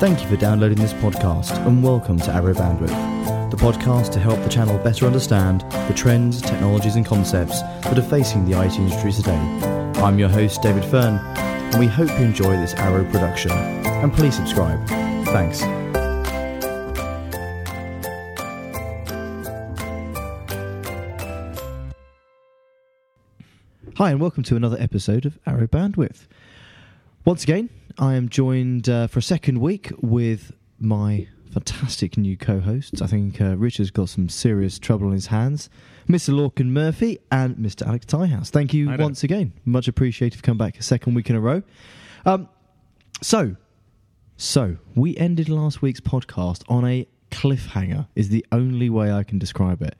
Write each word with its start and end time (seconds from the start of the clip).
Thank 0.00 0.22
you 0.22 0.28
for 0.28 0.36
downloading 0.36 0.78
this 0.78 0.94
podcast 0.94 1.54
and 1.66 1.82
welcome 1.82 2.18
to 2.20 2.32
Arrow 2.32 2.54
Bandwidth, 2.54 3.50
the 3.50 3.56
podcast 3.58 4.10
to 4.12 4.18
help 4.18 4.42
the 4.42 4.48
channel 4.48 4.78
better 4.78 5.04
understand 5.04 5.60
the 5.88 5.92
trends, 5.94 6.40
technologies, 6.40 6.96
and 6.96 7.04
concepts 7.04 7.60
that 7.60 7.98
are 7.98 8.02
facing 8.02 8.46
the 8.46 8.58
IT 8.58 8.76
industry 8.76 9.12
today. 9.12 9.36
I'm 9.96 10.18
your 10.18 10.30
host, 10.30 10.62
David 10.62 10.86
Fern, 10.86 11.18
and 11.18 11.78
we 11.78 11.86
hope 11.86 12.08
you 12.18 12.24
enjoy 12.24 12.56
this 12.56 12.72
Arrow 12.76 13.04
production. 13.10 13.50
And 13.50 14.10
please 14.10 14.34
subscribe. 14.34 14.88
Thanks. 15.26 15.60
Hi, 23.98 24.12
and 24.12 24.18
welcome 24.18 24.44
to 24.44 24.56
another 24.56 24.78
episode 24.80 25.26
of 25.26 25.38
Arrow 25.44 25.66
Bandwidth. 25.66 26.26
Once 27.30 27.44
again, 27.44 27.70
I 27.96 28.14
am 28.14 28.28
joined 28.28 28.88
uh, 28.88 29.06
for 29.06 29.20
a 29.20 29.22
second 29.22 29.60
week 29.60 29.92
with 30.00 30.52
my 30.80 31.28
fantastic 31.52 32.16
new 32.16 32.36
co-hosts. 32.36 33.00
I 33.00 33.06
think 33.06 33.40
uh, 33.40 33.56
Richard's 33.56 33.92
got 33.92 34.08
some 34.08 34.28
serious 34.28 34.80
trouble 34.80 35.06
in 35.06 35.12
his 35.12 35.28
hands. 35.28 35.70
Mr. 36.08 36.34
Lorcan 36.34 36.70
Murphy 36.70 37.20
and 37.30 37.54
Mr. 37.54 37.86
Alex 37.86 38.04
Tyhouse. 38.06 38.50
Thank 38.50 38.74
you 38.74 38.90
once 38.98 39.22
again. 39.22 39.52
Much 39.64 39.86
appreciated 39.86 40.38
for 40.38 40.42
coming 40.42 40.58
back 40.58 40.80
a 40.80 40.82
second 40.82 41.14
week 41.14 41.30
in 41.30 41.36
a 41.36 41.40
row. 41.40 41.62
Um, 42.26 42.48
so, 43.22 43.54
so 44.36 44.78
we 44.96 45.16
ended 45.16 45.48
last 45.48 45.80
week's 45.80 46.00
podcast 46.00 46.64
on 46.68 46.84
a 46.84 47.06
cliffhanger. 47.30 48.08
Is 48.16 48.30
the 48.30 48.44
only 48.50 48.90
way 48.90 49.12
I 49.12 49.22
can 49.22 49.38
describe 49.38 49.82
it. 49.82 49.94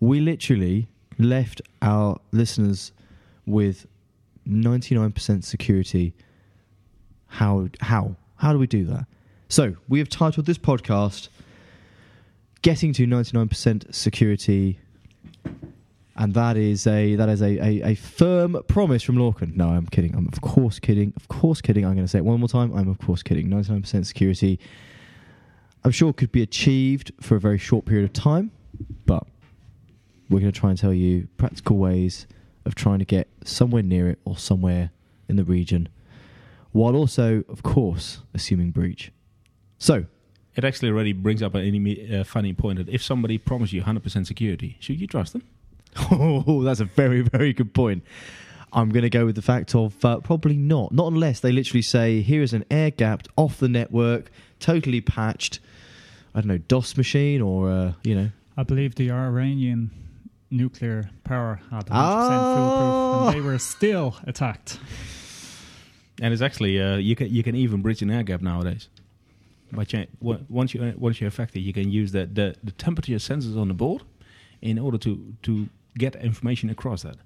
We 0.00 0.20
literally 0.20 0.88
left 1.18 1.60
our 1.82 2.18
listeners 2.32 2.92
with 3.44 3.86
99% 4.48 5.44
security 5.44 6.14
how 7.28 7.68
how 7.80 8.16
how 8.36 8.52
do 8.52 8.58
we 8.58 8.66
do 8.66 8.84
that? 8.84 9.06
So 9.48 9.76
we 9.88 9.98
have 9.98 10.08
titled 10.08 10.46
this 10.46 10.58
podcast 10.58 11.28
"Getting 12.62 12.92
to 12.94 13.06
Ninety 13.06 13.36
Nine 13.36 13.48
Percent 13.48 13.94
Security," 13.94 14.78
and 16.16 16.34
that 16.34 16.56
is 16.56 16.86
a 16.86 17.14
that 17.16 17.28
is 17.28 17.42
a, 17.42 17.58
a, 17.58 17.90
a 17.90 17.94
firm 17.94 18.60
promise 18.68 19.02
from 19.02 19.16
Lorcan. 19.16 19.54
No, 19.56 19.68
I'm 19.68 19.86
kidding. 19.86 20.14
I'm 20.14 20.28
of 20.28 20.40
course 20.40 20.78
kidding. 20.78 21.12
Of 21.16 21.28
course 21.28 21.60
kidding. 21.60 21.84
I'm 21.84 21.94
going 21.94 22.04
to 22.04 22.08
say 22.08 22.18
it 22.18 22.24
one 22.24 22.40
more 22.40 22.48
time. 22.48 22.74
I'm 22.74 22.88
of 22.88 22.98
course 22.98 23.22
kidding. 23.22 23.48
Ninety 23.48 23.72
nine 23.72 23.82
percent 23.82 24.06
security. 24.06 24.58
I'm 25.84 25.92
sure 25.92 26.12
could 26.12 26.32
be 26.32 26.42
achieved 26.42 27.12
for 27.20 27.36
a 27.36 27.40
very 27.40 27.58
short 27.58 27.84
period 27.84 28.04
of 28.04 28.12
time, 28.12 28.50
but 29.04 29.24
we're 30.28 30.40
going 30.40 30.50
to 30.50 30.58
try 30.58 30.70
and 30.70 30.78
tell 30.78 30.92
you 30.92 31.28
practical 31.36 31.76
ways 31.76 32.26
of 32.64 32.74
trying 32.74 32.98
to 32.98 33.04
get 33.04 33.28
somewhere 33.44 33.82
near 33.82 34.08
it 34.08 34.18
or 34.24 34.36
somewhere 34.36 34.90
in 35.28 35.36
the 35.36 35.44
region 35.44 35.88
while 36.76 36.94
also, 36.94 37.42
of 37.48 37.62
course, 37.62 38.20
assuming 38.34 38.70
breach. 38.70 39.10
So, 39.78 40.06
It 40.56 40.64
actually 40.64 40.88
already 40.90 41.12
brings 41.12 41.42
up 41.42 41.54
a 41.54 41.60
uh, 41.60 42.24
funny 42.24 42.54
point 42.54 42.78
that 42.78 42.88
if 42.88 43.02
somebody 43.02 43.36
promises 43.36 43.74
you 43.74 43.82
100% 43.82 44.26
security, 44.26 44.76
should 44.80 44.98
you 44.98 45.06
trust 45.06 45.34
them? 45.34 45.42
oh, 46.10 46.62
that's 46.64 46.80
a 46.80 46.86
very, 46.86 47.20
very 47.20 47.52
good 47.52 47.72
point. 47.74 48.02
I'm 48.72 48.88
going 48.90 49.02
to 49.02 49.10
go 49.10 49.26
with 49.26 49.36
the 49.36 49.42
fact 49.42 49.74
of 49.74 50.02
uh, 50.02 50.20
probably 50.20 50.56
not. 50.56 50.92
Not 50.92 51.12
unless 51.12 51.40
they 51.40 51.52
literally 51.52 51.82
say, 51.82 52.22
here 52.22 52.42
is 52.42 52.52
an 52.54 52.64
air 52.70 52.90
gapped, 52.90 53.28
off 53.36 53.58
the 53.58 53.68
network, 53.68 54.30
totally 54.58 55.02
patched, 55.02 55.60
I 56.34 56.40
don't 56.40 56.48
know, 56.48 56.58
DOS 56.58 56.96
machine 56.96 57.40
or, 57.42 57.70
uh, 57.70 57.92
you 58.02 58.14
know. 58.14 58.30
I 58.56 58.62
believe 58.62 58.94
the 58.94 59.10
Iranian 59.10 59.90
nuclear 60.50 61.10
power 61.24 61.60
had 61.70 61.86
100% 61.86 61.90
Ah. 61.92 62.54
foolproof, 62.54 63.34
and 63.34 63.44
they 63.44 63.46
were 63.46 63.58
still 63.58 64.16
attacked. 64.26 64.78
And 66.22 66.32
it's 66.32 66.42
actually 66.42 66.80
uh, 66.80 66.96
you 66.96 67.14
can 67.14 67.28
you 67.28 67.42
can 67.42 67.54
even 67.54 67.82
bridge 67.82 68.02
an 68.02 68.10
air 68.10 68.22
gap 68.22 68.40
nowadays. 68.40 68.88
By 69.72 69.84
once 70.48 70.74
you 70.74 70.94
once 70.96 71.20
you're 71.20 71.28
affected, 71.28 71.60
you 71.60 71.72
can 71.72 71.90
use 71.90 72.12
the, 72.12 72.26
the 72.26 72.54
the 72.62 72.72
temperature 72.72 73.14
sensors 73.14 73.58
on 73.60 73.68
the 73.68 73.74
board 73.74 74.02
in 74.62 74.78
order 74.78 74.98
to 74.98 75.34
to 75.42 75.68
get 75.98 76.16
information 76.16 76.70
across 76.70 77.02
that. 77.02 77.16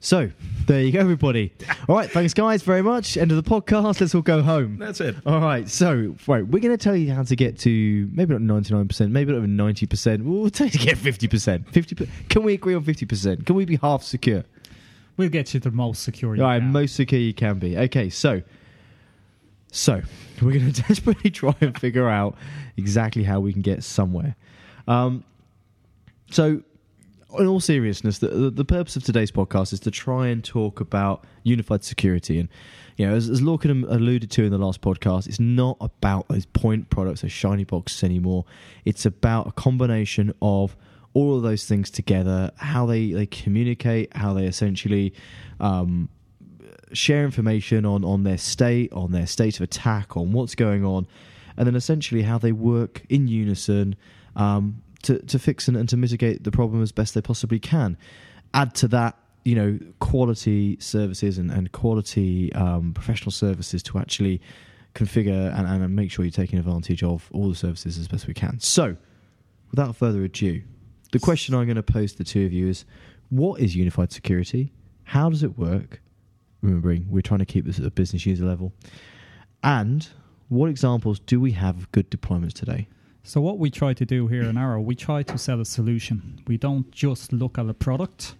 So, 0.00 0.30
there 0.66 0.82
you 0.82 0.92
go, 0.92 1.00
everybody. 1.00 1.50
All 1.88 1.96
right, 1.96 2.10
thanks, 2.10 2.34
guys, 2.34 2.62
very 2.62 2.82
much. 2.82 3.16
End 3.16 3.32
of 3.32 3.42
the 3.42 3.50
podcast. 3.50 4.02
Let's 4.02 4.14
all 4.14 4.20
go 4.20 4.42
home. 4.42 4.76
That's 4.76 5.00
it. 5.00 5.16
All 5.24 5.40
right, 5.40 5.66
so 5.66 6.14
right, 6.26 6.46
we're 6.46 6.60
going 6.60 6.76
to 6.76 6.84
tell 6.84 6.94
you 6.94 7.10
how 7.14 7.22
to 7.22 7.34
get 7.34 7.58
to 7.60 8.10
maybe 8.12 8.34
not 8.34 8.42
ninety 8.42 8.74
nine 8.74 8.86
percent, 8.86 9.12
maybe 9.12 9.32
not 9.32 9.38
even 9.38 9.56
ninety 9.56 9.86
percent. 9.86 10.22
We'll 10.22 10.50
tell 10.50 10.66
you 10.66 10.72
to 10.72 10.78
get 10.78 10.98
fifty 10.98 11.26
percent. 11.26 11.72
Fifty. 11.72 11.96
Can 12.28 12.42
we 12.42 12.52
agree 12.52 12.74
on 12.74 12.84
fifty 12.84 13.06
percent? 13.06 13.46
Can 13.46 13.56
we 13.56 13.64
be 13.64 13.76
half 13.76 14.02
secure? 14.02 14.44
We'll 15.16 15.28
get 15.28 15.54
you 15.54 15.60
the 15.60 15.70
most 15.70 16.02
secure. 16.02 16.36
All 16.36 16.42
right, 16.42 16.60
can. 16.60 16.72
most 16.72 16.96
secure 16.96 17.20
you 17.20 17.34
can 17.34 17.58
be. 17.58 17.76
Okay, 17.76 18.10
so 18.10 18.42
so 19.70 20.02
we're 20.42 20.52
going 20.52 20.72
to 20.72 20.82
desperately 20.82 21.30
try 21.30 21.54
and 21.60 21.78
figure 21.78 22.08
out 22.08 22.36
exactly 22.76 23.24
how 23.24 23.40
we 23.40 23.52
can 23.52 23.62
get 23.62 23.82
somewhere. 23.82 24.36
Um, 24.86 25.24
so, 26.30 26.62
in 27.38 27.46
all 27.46 27.60
seriousness, 27.60 28.18
the, 28.18 28.28
the 28.28 28.50
the 28.50 28.64
purpose 28.64 28.96
of 28.96 29.02
today's 29.02 29.32
podcast 29.32 29.72
is 29.72 29.80
to 29.80 29.90
try 29.90 30.28
and 30.28 30.44
talk 30.44 30.80
about 30.80 31.24
unified 31.42 31.82
security. 31.82 32.38
And 32.38 32.48
you 32.96 33.06
know, 33.06 33.14
as, 33.14 33.28
as 33.28 33.40
Lorcan 33.40 33.84
alluded 33.90 34.30
to 34.32 34.44
in 34.44 34.52
the 34.52 34.58
last 34.58 34.80
podcast, 34.80 35.26
it's 35.26 35.40
not 35.40 35.76
about 35.80 36.28
those 36.28 36.46
point 36.46 36.90
products, 36.90 37.22
those 37.22 37.32
shiny 37.32 37.64
boxes 37.64 38.04
anymore. 38.04 38.44
It's 38.84 39.04
about 39.04 39.48
a 39.48 39.52
combination 39.52 40.32
of 40.40 40.76
all 41.14 41.36
of 41.36 41.42
those 41.42 41.64
things 41.64 41.90
together, 41.90 42.50
how 42.56 42.86
they, 42.86 43.12
they 43.12 43.26
communicate, 43.26 44.14
how 44.16 44.34
they 44.34 44.44
essentially 44.44 45.14
um, 45.60 46.08
share 46.92 47.24
information 47.24 47.86
on, 47.86 48.04
on 48.04 48.24
their 48.24 48.38
state, 48.38 48.92
on 48.92 49.12
their 49.12 49.26
state 49.26 49.56
of 49.56 49.62
attack, 49.62 50.16
on 50.16 50.32
what's 50.32 50.54
going 50.54 50.84
on, 50.84 51.06
and 51.56 51.66
then 51.66 51.76
essentially 51.76 52.22
how 52.22 52.36
they 52.36 52.52
work 52.52 53.02
in 53.08 53.28
unison 53.28 53.94
um, 54.36 54.82
to, 55.02 55.18
to 55.26 55.38
fix 55.38 55.68
and, 55.68 55.76
and 55.76 55.88
to 55.88 55.96
mitigate 55.96 56.44
the 56.44 56.50
problem 56.50 56.82
as 56.82 56.92
best 56.92 57.14
they 57.14 57.20
possibly 57.20 57.60
can. 57.60 57.96
Add 58.52 58.74
to 58.76 58.88
that, 58.88 59.16
you 59.44 59.54
know, 59.54 59.78
quality 60.00 60.76
services 60.80 61.38
and, 61.38 61.50
and 61.50 61.70
quality 61.72 62.52
um, 62.54 62.92
professional 62.92 63.30
services 63.30 63.82
to 63.84 63.98
actually 63.98 64.40
configure 64.94 65.56
and, 65.56 65.66
and 65.68 65.94
make 65.94 66.10
sure 66.10 66.24
you're 66.24 66.32
taking 66.32 66.58
advantage 66.58 67.02
of 67.02 67.28
all 67.32 67.48
the 67.48 67.54
services 67.54 67.98
as 67.98 68.08
best 68.08 68.26
we 68.26 68.34
can. 68.34 68.58
So, 68.60 68.96
without 69.70 69.94
further 69.96 70.24
ado, 70.24 70.62
the 71.14 71.20
question 71.20 71.54
I'm 71.54 71.66
going 71.66 71.76
to 71.76 71.82
pose 71.82 72.10
to 72.12 72.18
the 72.18 72.24
two 72.24 72.44
of 72.44 72.52
you 72.52 72.66
is 72.66 72.84
what 73.28 73.60
is 73.60 73.76
unified 73.76 74.10
security? 74.10 74.72
How 75.04 75.30
does 75.30 75.44
it 75.44 75.56
work? 75.56 76.02
Remembering 76.60 77.06
we're 77.08 77.20
trying 77.20 77.38
to 77.38 77.46
keep 77.46 77.64
this 77.66 77.78
at 77.78 77.84
a 77.84 77.90
business 77.90 78.26
user 78.26 78.44
level. 78.44 78.72
And 79.62 80.08
what 80.48 80.68
examples 80.68 81.20
do 81.20 81.38
we 81.38 81.52
have 81.52 81.76
of 81.76 81.92
good 81.92 82.10
deployments 82.10 82.54
today? 82.54 82.88
So 83.22 83.40
what 83.40 83.60
we 83.60 83.70
try 83.70 83.94
to 83.94 84.04
do 84.04 84.26
here 84.26 84.42
in 84.42 84.58
Arrow, 84.58 84.80
we 84.80 84.96
try 84.96 85.22
to 85.22 85.38
sell 85.38 85.60
a 85.60 85.64
solution. 85.64 86.40
We 86.48 86.58
don't 86.58 86.90
just 86.90 87.32
look 87.32 87.58
at 87.58 87.68
a 87.68 87.74
product. 87.74 88.34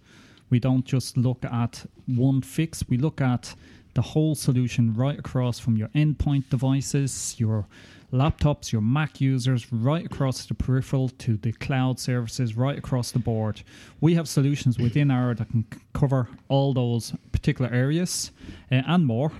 We 0.50 0.58
don't 0.58 0.84
just 0.84 1.16
look 1.16 1.44
at 1.44 1.86
one 2.06 2.42
fix. 2.42 2.82
We 2.88 2.96
look 2.96 3.20
at 3.20 3.54
the 3.94 4.02
whole 4.02 4.34
solution 4.34 4.94
right 4.94 5.18
across 5.18 5.58
from 5.58 5.76
your 5.76 5.88
endpoint 5.88 6.50
devices, 6.50 7.36
your 7.38 7.66
laptops, 8.12 8.72
your 8.72 8.82
Mac 8.82 9.20
users, 9.20 9.72
right 9.72 10.06
across 10.06 10.46
the 10.46 10.54
peripheral 10.54 11.08
to 11.08 11.36
the 11.36 11.52
cloud 11.52 11.98
services, 11.98 12.56
right 12.56 12.78
across 12.78 13.10
the 13.10 13.18
board. 13.18 13.62
We 14.00 14.14
have 14.14 14.28
solutions 14.28 14.78
within 14.78 15.10
our 15.10 15.34
that 15.34 15.50
can 15.50 15.64
cover 15.92 16.28
all 16.48 16.72
those 16.72 17.12
particular 17.32 17.70
areas 17.72 18.30
uh, 18.70 18.82
and 18.86 19.06
more. 19.06 19.32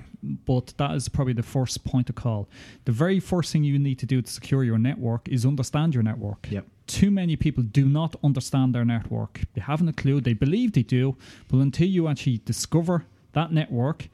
But 0.46 0.72
that 0.78 0.92
is 0.92 1.08
probably 1.10 1.34
the 1.34 1.42
first 1.42 1.84
point 1.84 2.08
of 2.08 2.16
call. 2.16 2.48
The 2.86 2.92
very 2.92 3.20
first 3.20 3.52
thing 3.52 3.62
you 3.62 3.78
need 3.78 3.98
to 3.98 4.06
do 4.06 4.22
to 4.22 4.30
secure 4.30 4.64
your 4.64 4.78
network 4.78 5.28
is 5.28 5.44
understand 5.44 5.92
your 5.92 6.02
network. 6.02 6.48
Yep. 6.50 6.66
Too 6.86 7.10
many 7.10 7.36
people 7.36 7.62
do 7.62 7.86
not 7.86 8.16
understand 8.24 8.74
their 8.74 8.86
network. 8.86 9.42
They 9.52 9.60
haven't 9.60 9.88
a 9.88 9.92
clue. 9.92 10.22
They 10.22 10.32
believe 10.32 10.72
they 10.72 10.82
do, 10.82 11.16
but 11.48 11.58
until 11.58 11.88
you 11.88 12.08
actually 12.08 12.38
discover 12.46 13.04
that 13.32 13.52
network, 13.52 14.08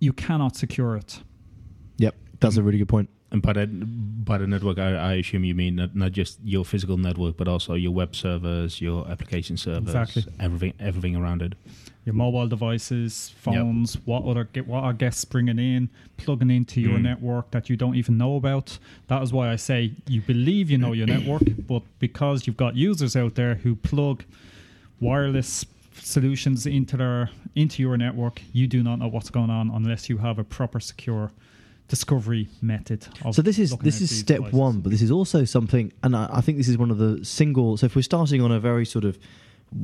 you 0.00 0.12
cannot 0.12 0.56
secure 0.56 0.96
it. 0.96 1.20
Yep, 1.98 2.14
that's 2.40 2.56
a 2.56 2.62
really 2.62 2.78
good 2.78 2.88
point. 2.88 3.08
And 3.32 3.42
by 3.42 3.54
that 3.54 4.24
by 4.24 4.38
the 4.38 4.46
network, 4.46 4.78
I, 4.78 4.94
I 4.94 5.12
assume 5.14 5.42
you 5.44 5.54
mean 5.54 5.76
not, 5.76 5.96
not 5.96 6.12
just 6.12 6.38
your 6.44 6.64
physical 6.64 6.96
network, 6.96 7.36
but 7.36 7.48
also 7.48 7.74
your 7.74 7.90
web 7.90 8.14
servers, 8.14 8.80
your 8.80 9.06
application 9.08 9.56
servers, 9.56 9.88
Exactly. 9.94 10.24
everything 10.38 10.74
everything 10.78 11.16
around 11.16 11.42
it. 11.42 11.54
Your 12.04 12.14
mobile 12.14 12.46
devices, 12.46 13.34
phones, 13.36 13.94
what 14.06 14.22
other 14.24 14.48
what 14.64 14.84
are 14.84 14.92
guests 14.92 15.24
bringing 15.24 15.58
in, 15.58 15.90
plugging 16.18 16.50
into 16.50 16.80
your 16.80 16.98
Mm. 16.98 17.02
network 17.02 17.50
that 17.50 17.68
you 17.68 17.76
don't 17.76 17.96
even 17.96 18.16
know 18.16 18.36
about. 18.36 18.78
That 19.08 19.22
is 19.24 19.32
why 19.32 19.50
I 19.50 19.56
say 19.56 19.92
you 20.06 20.20
believe 20.20 20.70
you 20.70 20.78
know 20.78 20.92
your 20.92 21.08
network, 21.08 21.42
but 21.66 21.82
because 21.98 22.46
you've 22.46 22.56
got 22.56 22.76
users 22.76 23.16
out 23.16 23.34
there 23.34 23.56
who 23.56 23.74
plug 23.74 24.22
wireless 25.00 25.64
solutions 26.00 26.66
into 26.66 26.96
their 26.96 27.30
into 27.54 27.82
your 27.82 27.96
network, 27.96 28.42
you 28.52 28.66
do 28.66 28.82
not 28.82 28.98
know 28.98 29.08
what's 29.08 29.30
going 29.30 29.50
on 29.50 29.70
unless 29.70 30.08
you 30.08 30.18
have 30.18 30.38
a 30.38 30.44
proper 30.44 30.80
secure 30.80 31.30
discovery 31.88 32.48
method. 32.62 33.06
Of 33.24 33.34
So 33.34 33.42
this 33.42 33.58
is 33.58 33.76
this 33.78 34.00
is 34.00 34.10
step 34.18 34.36
devices. 34.38 34.58
one, 34.58 34.80
but 34.80 34.90
this 34.90 35.02
is 35.02 35.10
also 35.10 35.44
something, 35.44 35.92
and 36.02 36.16
I, 36.16 36.28
I 36.32 36.40
think 36.40 36.58
this 36.58 36.68
is 36.68 36.76
one 36.78 36.90
of 36.90 36.98
the 36.98 37.24
single. 37.24 37.76
So 37.76 37.86
if 37.86 37.94
we're 37.96 38.02
starting 38.02 38.40
on 38.42 38.50
a 38.52 38.60
very 38.60 38.84
sort 38.84 39.04
of 39.04 39.18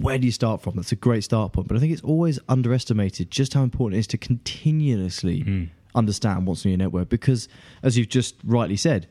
where 0.01 0.17
do 0.19 0.27
you 0.27 0.33
start 0.33 0.63
from? 0.63 0.77
That's 0.77 0.93
a 0.93 0.97
great 0.97 1.25
start 1.25 1.53
point, 1.53 1.67
but 1.69 1.77
I 1.77 1.81
think 1.81 1.93
it's 1.93 2.03
always 2.03 2.39
underestimated 2.49 3.31
just 3.31 3.55
how 3.55 3.63
important 3.63 3.97
it 3.97 4.01
is 4.01 4.07
to 4.09 4.19
continuously 4.19 5.43
Mm. 5.43 5.69
understand 5.95 6.47
what's 6.47 6.65
on 6.65 6.71
your 6.71 6.79
network 6.79 7.09
because, 7.09 7.49
as 7.83 7.99
you've 7.99 8.09
just 8.09 8.37
rightly 8.45 8.77
said, 8.77 9.09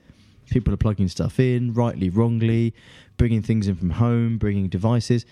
people 0.49 0.73
are 0.73 0.77
plugging 0.77 1.07
stuff 1.09 1.39
in, 1.39 1.73
rightly, 1.73 2.09
wrongly, 2.09 2.73
bringing 3.17 3.41
things 3.41 3.67
in 3.67 3.75
from 3.75 3.91
home, 3.91 4.37
bringing 4.37 4.67
devices. 4.69 5.25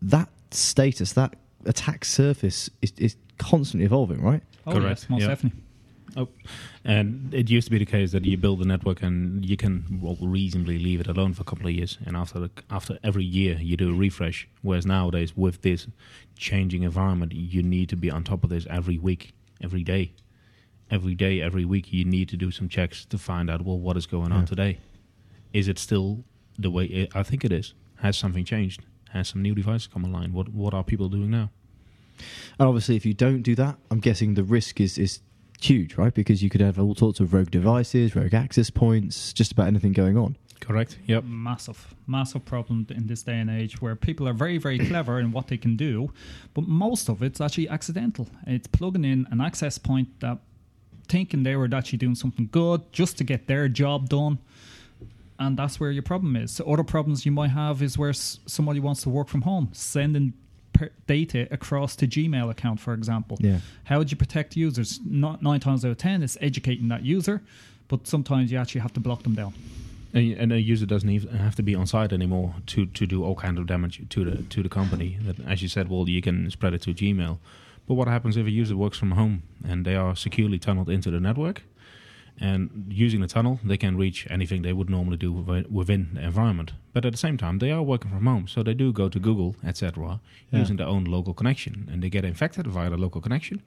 That 0.00 0.28
status, 0.50 1.12
that 1.12 1.34
attack 1.66 2.04
surface 2.04 2.70
is, 2.82 2.92
is 2.96 3.16
constantly 3.38 3.84
evolving, 3.84 4.22
right? 4.22 4.42
Oh, 4.66 4.72
Correct, 4.72 5.00
yes, 5.02 5.10
most 5.10 5.22
yeah. 5.22 5.28
definitely. 5.28 5.62
Oh. 6.16 6.28
And 6.84 7.32
it 7.34 7.50
used 7.50 7.66
to 7.66 7.70
be 7.70 7.78
the 7.78 7.86
case 7.86 8.12
that 8.12 8.24
you 8.24 8.36
build 8.36 8.60
the 8.60 8.64
network 8.64 9.02
and 9.02 9.44
you 9.44 9.56
can 9.56 10.00
well, 10.02 10.16
reasonably 10.20 10.78
leave 10.78 11.00
it 11.00 11.06
alone 11.06 11.34
for 11.34 11.42
a 11.42 11.44
couple 11.44 11.66
of 11.66 11.72
years, 11.72 11.98
and 12.04 12.16
after 12.16 12.40
the, 12.40 12.50
after 12.70 12.98
every 13.04 13.24
year 13.24 13.58
you 13.60 13.76
do 13.76 13.90
a 13.90 13.94
refresh. 13.94 14.48
Whereas 14.62 14.86
nowadays, 14.86 15.36
with 15.36 15.62
this 15.62 15.86
changing 16.36 16.82
environment, 16.82 17.32
you 17.32 17.62
need 17.62 17.88
to 17.90 17.96
be 17.96 18.10
on 18.10 18.24
top 18.24 18.42
of 18.42 18.50
this 18.50 18.66
every 18.70 18.98
week, 18.98 19.34
every 19.62 19.84
day, 19.84 20.12
every 20.90 21.14
day, 21.14 21.40
every 21.42 21.64
week. 21.64 21.92
You 21.92 22.04
need 22.04 22.28
to 22.30 22.36
do 22.36 22.50
some 22.50 22.68
checks 22.68 23.04
to 23.06 23.18
find 23.18 23.50
out 23.50 23.62
well 23.62 23.78
what 23.78 23.96
is 23.96 24.06
going 24.06 24.32
on 24.32 24.46
today. 24.46 24.78
Is 25.52 25.68
it 25.68 25.78
still 25.78 26.24
the 26.58 26.70
way 26.70 26.84
it, 26.86 27.14
I 27.14 27.22
think 27.22 27.44
it 27.44 27.52
is? 27.52 27.74
Has 27.96 28.16
something 28.16 28.44
changed? 28.44 28.82
Has 29.12 29.28
some 29.28 29.42
new 29.42 29.54
devices 29.54 29.86
come 29.86 30.04
online? 30.04 30.32
What 30.32 30.48
what 30.50 30.74
are 30.74 30.84
people 30.84 31.08
doing 31.08 31.30
now? 31.30 31.50
And 32.58 32.68
obviously, 32.68 32.96
if 32.96 33.06
you 33.06 33.14
don't 33.14 33.42
do 33.42 33.54
that, 33.54 33.76
I'm 33.90 34.00
guessing 34.00 34.34
the 34.34 34.42
risk 34.42 34.80
is, 34.80 34.98
is 34.98 35.20
huge, 35.60 35.96
right? 35.96 36.12
Because 36.12 36.42
you 36.42 36.50
could 36.50 36.60
have 36.60 36.78
all 36.78 36.94
sorts 36.94 37.20
of 37.20 37.32
rogue 37.32 37.50
devices, 37.50 38.16
rogue 38.16 38.34
access 38.34 38.70
points, 38.70 39.32
just 39.32 39.52
about 39.52 39.68
anything 39.68 39.92
going 39.92 40.16
on. 40.16 40.36
Correct. 40.60 40.98
Yep. 41.06 41.24
Massive, 41.24 41.94
massive 42.06 42.44
problem 42.44 42.86
in 42.90 43.06
this 43.06 43.22
day 43.22 43.38
and 43.38 43.48
age 43.48 43.80
where 43.80 43.94
people 43.94 44.28
are 44.28 44.32
very, 44.32 44.58
very 44.58 44.78
clever 44.78 45.20
in 45.20 45.30
what 45.30 45.46
they 45.46 45.56
can 45.56 45.76
do, 45.76 46.10
but 46.54 46.66
most 46.66 47.08
of 47.08 47.22
it's 47.22 47.40
actually 47.40 47.68
accidental. 47.68 48.28
It's 48.46 48.66
plugging 48.66 49.04
in 49.04 49.26
an 49.30 49.40
access 49.40 49.78
point 49.78 50.08
that 50.20 50.38
thinking 51.06 51.42
they 51.42 51.56
were 51.56 51.68
actually 51.72 51.98
doing 51.98 52.14
something 52.14 52.48
good 52.50 52.82
just 52.92 53.16
to 53.18 53.24
get 53.24 53.46
their 53.46 53.68
job 53.68 54.08
done. 54.08 54.38
And 55.38 55.56
that's 55.56 55.78
where 55.78 55.90
your 55.92 56.02
problem 56.02 56.34
is. 56.36 56.50
So 56.52 56.64
other 56.64 56.82
problems 56.82 57.24
you 57.24 57.32
might 57.32 57.50
have 57.50 57.80
is 57.82 57.96
where 57.96 58.10
s- 58.10 58.40
somebody 58.46 58.80
wants 58.80 59.02
to 59.02 59.08
work 59.08 59.28
from 59.28 59.42
home, 59.42 59.68
sending 59.72 60.32
per- 60.72 60.90
data 61.06 61.46
across 61.52 61.94
to 61.96 62.08
Gmail 62.08 62.50
account, 62.50 62.80
for 62.80 62.92
example. 62.92 63.36
Yeah. 63.40 63.60
How 63.84 63.98
would 63.98 64.10
you 64.10 64.16
protect 64.16 64.56
users? 64.56 64.98
Not 65.04 65.40
nine 65.42 65.60
times 65.60 65.84
out 65.84 65.92
of 65.92 65.98
ten, 65.98 66.22
it's 66.24 66.36
educating 66.40 66.88
that 66.88 67.04
user, 67.04 67.40
but 67.86 68.06
sometimes 68.08 68.50
you 68.50 68.58
actually 68.58 68.80
have 68.80 68.92
to 68.94 69.00
block 69.00 69.22
them 69.22 69.34
down. 69.34 69.54
And, 70.12 70.32
and 70.32 70.52
a 70.52 70.60
user 70.60 70.86
doesn't 70.86 71.08
even 71.08 71.36
have 71.36 71.54
to 71.56 71.62
be 71.62 71.74
on 71.74 71.86
site 71.86 72.12
anymore 72.12 72.54
to, 72.68 72.86
to 72.86 73.06
do 73.06 73.22
all 73.22 73.34
kind 73.36 73.58
of 73.58 73.66
damage 73.66 74.08
to 74.08 74.24
the 74.24 74.42
to 74.42 74.62
the 74.62 74.68
company. 74.68 75.18
That, 75.22 75.38
as 75.46 75.62
you 75.62 75.68
said, 75.68 75.88
well, 75.88 76.08
you 76.08 76.20
can 76.22 76.50
spread 76.50 76.74
it 76.74 76.82
to 76.82 76.94
Gmail. 76.94 77.38
But 77.86 77.94
what 77.94 78.08
happens 78.08 78.36
if 78.36 78.46
a 78.46 78.50
user 78.50 78.76
works 78.76 78.98
from 78.98 79.12
home 79.12 79.42
and 79.66 79.84
they 79.84 79.94
are 79.94 80.16
securely 80.16 80.58
tunneled 80.58 80.90
into 80.90 81.10
the 81.10 81.20
network? 81.20 81.62
And 82.40 82.86
using 82.88 83.20
the 83.20 83.26
tunnel, 83.26 83.58
they 83.64 83.76
can 83.76 83.96
reach 83.96 84.26
anything 84.30 84.62
they 84.62 84.72
would 84.72 84.88
normally 84.88 85.16
do 85.16 85.32
within 85.70 86.10
the 86.14 86.22
environment. 86.22 86.72
But 86.92 87.04
at 87.04 87.12
the 87.12 87.18
same 87.18 87.36
time, 87.36 87.58
they 87.58 87.72
are 87.72 87.82
working 87.82 88.10
from 88.12 88.26
home, 88.26 88.46
so 88.46 88.62
they 88.62 88.74
do 88.74 88.92
go 88.92 89.08
to 89.08 89.18
Google, 89.18 89.56
etc., 89.64 90.20
Yeah. 90.52 90.60
using 90.60 90.76
their 90.76 90.86
own 90.86 91.04
local 91.04 91.34
connection, 91.34 91.88
and 91.90 92.00
they 92.02 92.10
get 92.10 92.24
infected 92.24 92.66
via 92.68 92.90
the 92.90 92.96
local 92.96 93.20
connection. 93.20 93.60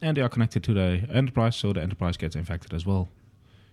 And 0.00 0.16
they 0.16 0.20
are 0.22 0.28
connected 0.28 0.62
to 0.64 0.74
the 0.74 1.08
enterprise, 1.12 1.56
so 1.56 1.72
the 1.72 1.82
enterprise 1.82 2.16
gets 2.16 2.36
infected 2.36 2.72
as 2.72 2.86
well. 2.86 3.08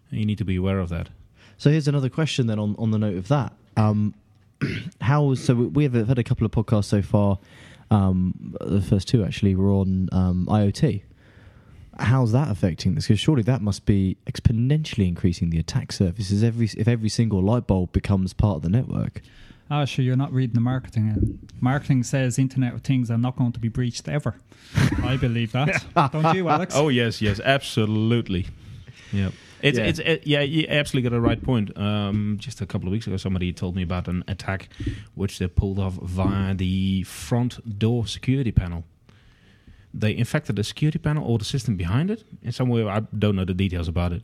And 0.10 0.20
you 0.20 0.26
need 0.26 0.38
to 0.40 0.46
be 0.46 0.56
aware 0.56 0.80
of 0.80 0.90
that. 0.90 1.10
So 1.58 1.70
here's 1.70 1.88
another 1.88 2.10
question 2.10 2.48
then 2.48 2.58
on, 2.60 2.76
on 2.80 2.92
the 2.92 2.98
note 2.98 3.18
of 3.18 3.28
that. 3.28 3.54
Um, 3.78 4.14
how 5.02 5.36
so 5.36 5.54
we 5.54 5.84
have 5.84 5.94
had 6.08 6.18
a 6.18 6.24
couple 6.24 6.46
of 6.46 6.52
podcasts 6.52 6.86
so 6.86 7.02
far. 7.02 7.38
Um, 7.92 8.56
the 8.62 8.82
first 8.82 9.08
two 9.08 9.24
actually 9.24 9.54
were 9.56 9.70
on 9.72 10.10
um, 10.12 10.48
IoT. 10.50 11.04
How's 12.00 12.32
that 12.32 12.50
affecting 12.50 12.96
this? 12.96 13.06
Because 13.08 13.20
surely 13.20 13.44
that 13.44 13.62
must 13.62 13.86
be 13.86 14.18
exponentially 14.26 15.08
increasing 15.08 15.50
the 15.50 15.60
attack 15.60 15.92
surfaces. 15.92 16.44
Every 16.44 16.70
if 16.78 16.88
every 16.88 17.10
single 17.10 17.42
light 17.42 17.68
bulb 17.68 17.92
becomes 17.92 18.34
part 18.34 18.58
of 18.58 18.62
the 18.64 18.70
network. 18.70 19.22
Ah, 19.72 19.86
sure, 19.86 20.04
you're 20.04 20.16
not 20.16 20.32
reading 20.34 20.54
the 20.56 20.60
marketing. 20.62 21.10
And 21.10 21.52
marketing 21.62 22.04
says 22.04 22.38
Internet 22.38 22.74
of 22.74 22.82
Things 22.82 23.10
are 23.10 23.18
not 23.18 23.36
going 23.36 23.54
to 23.54 23.60
be 23.60 23.70
breached 23.70 24.08
ever. 24.08 24.36
I 25.04 25.18
believe 25.18 25.52
that. 25.54 25.84
Don't 26.12 26.36
you, 26.36 26.50
Alex? 26.50 26.76
Oh 26.76 26.90
yes, 26.90 27.22
yes, 27.22 27.40
absolutely. 27.40 28.48
Yeah, 29.12 29.30
it's 29.62 29.78
Yeah. 29.78 29.86
it's 29.86 30.00
uh, 30.00 30.18
yeah, 30.24 30.42
you 30.42 30.66
absolutely 30.68 31.10
got 31.10 31.16
a 31.16 31.22
right 31.22 31.42
point. 31.42 31.76
Um, 31.78 32.38
just 32.40 32.62
a 32.62 32.66
couple 32.66 32.88
of 32.88 32.92
weeks 32.92 33.08
ago, 33.08 33.18
somebody 33.18 33.54
told 33.54 33.76
me 33.76 33.84
about 33.84 34.08
an 34.08 34.24
attack 34.28 34.70
which 35.16 35.40
they 35.40 35.48
pulled 35.48 35.80
off 35.80 35.94
via 35.94 36.54
the 36.54 37.04
front 37.04 37.78
door 37.80 38.06
security 38.08 38.52
panel. 38.52 38.84
They 39.94 40.16
infected 40.16 40.56
the 40.56 40.64
security 40.64 41.00
panel 41.00 41.24
or 41.24 41.38
the 41.38 41.46
system 41.46 41.76
behind 41.76 42.10
it 42.10 42.24
in 42.42 42.52
some 42.52 42.70
way. 42.70 42.88
I 42.88 43.02
don't 43.18 43.36
know 43.36 43.46
the 43.46 43.54
details 43.54 43.88
about 43.88 44.12
it, 44.12 44.24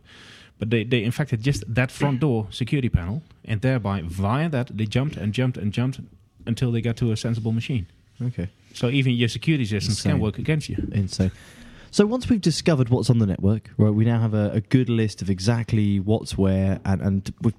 but 0.57 0.69
they 0.69 0.83
they 0.83 1.03
infected 1.03 1.43
just 1.43 1.63
that 1.67 1.91
front 1.91 2.19
door 2.19 2.47
security 2.49 2.89
panel, 2.89 3.21
and 3.45 3.61
thereby 3.61 4.01
via 4.03 4.49
that 4.49 4.75
they 4.75 4.85
jumped 4.85 5.15
and 5.17 5.33
jumped 5.33 5.57
and 5.57 5.71
jumped 5.71 5.99
until 6.45 6.71
they 6.71 6.81
got 6.81 6.97
to 6.97 7.11
a 7.11 7.17
sensible 7.17 7.51
machine. 7.51 7.85
Okay. 8.21 8.49
So 8.73 8.89
even 8.89 9.13
your 9.13 9.29
security 9.29 9.65
systems 9.65 9.97
Insane. 9.97 10.13
can 10.13 10.21
work 10.21 10.37
against 10.39 10.69
you. 10.69 10.77
Insane. 10.91 11.31
So 11.91 12.05
once 12.05 12.29
we've 12.29 12.41
discovered 12.41 12.89
what's 12.89 13.09
on 13.09 13.17
the 13.17 13.25
network, 13.25 13.71
right, 13.77 13.89
we 13.89 14.05
now 14.05 14.19
have 14.19 14.33
a, 14.33 14.51
a 14.51 14.61
good 14.61 14.89
list 14.89 15.21
of 15.21 15.29
exactly 15.29 15.99
what's 15.99 16.37
where, 16.37 16.79
and, 16.85 17.01
and 17.01 17.33
we've 17.41 17.55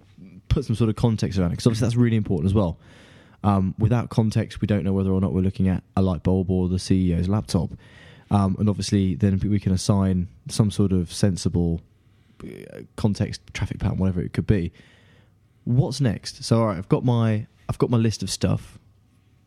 put 0.48 0.64
some 0.64 0.76
sort 0.76 0.90
of 0.90 0.96
context 0.96 1.38
around 1.38 1.48
it 1.48 1.50
because 1.52 1.66
obviously 1.66 1.86
that's 1.86 1.96
really 1.96 2.16
important 2.16 2.46
as 2.46 2.54
well. 2.54 2.78
Um, 3.42 3.74
without 3.78 4.10
context, 4.10 4.60
we 4.60 4.66
don't 4.66 4.84
know 4.84 4.92
whether 4.92 5.10
or 5.10 5.20
not 5.20 5.32
we're 5.32 5.40
looking 5.40 5.68
at 5.68 5.82
a 5.96 6.02
light 6.02 6.22
bulb 6.22 6.50
or 6.50 6.68
the 6.68 6.76
CEO's 6.76 7.28
laptop, 7.28 7.70
um, 8.30 8.56
and 8.58 8.68
obviously 8.68 9.14
then 9.14 9.38
we 9.38 9.58
can 9.58 9.72
assign 9.72 10.28
some 10.48 10.70
sort 10.70 10.92
of 10.92 11.12
sensible 11.12 11.80
uh, 12.44 12.80
context, 12.96 13.40
traffic 13.54 13.78
pattern, 13.78 13.98
whatever 13.98 14.20
it 14.20 14.32
could 14.32 14.46
be. 14.46 14.72
What's 15.64 16.00
next? 16.00 16.44
So 16.44 16.60
all 16.60 16.66
right, 16.66 16.78
I've 16.78 16.88
got 16.88 17.04
my 17.04 17.46
I've 17.68 17.78
got 17.78 17.90
my 17.90 17.98
list 17.98 18.22
of 18.22 18.30
stuff. 18.30 18.78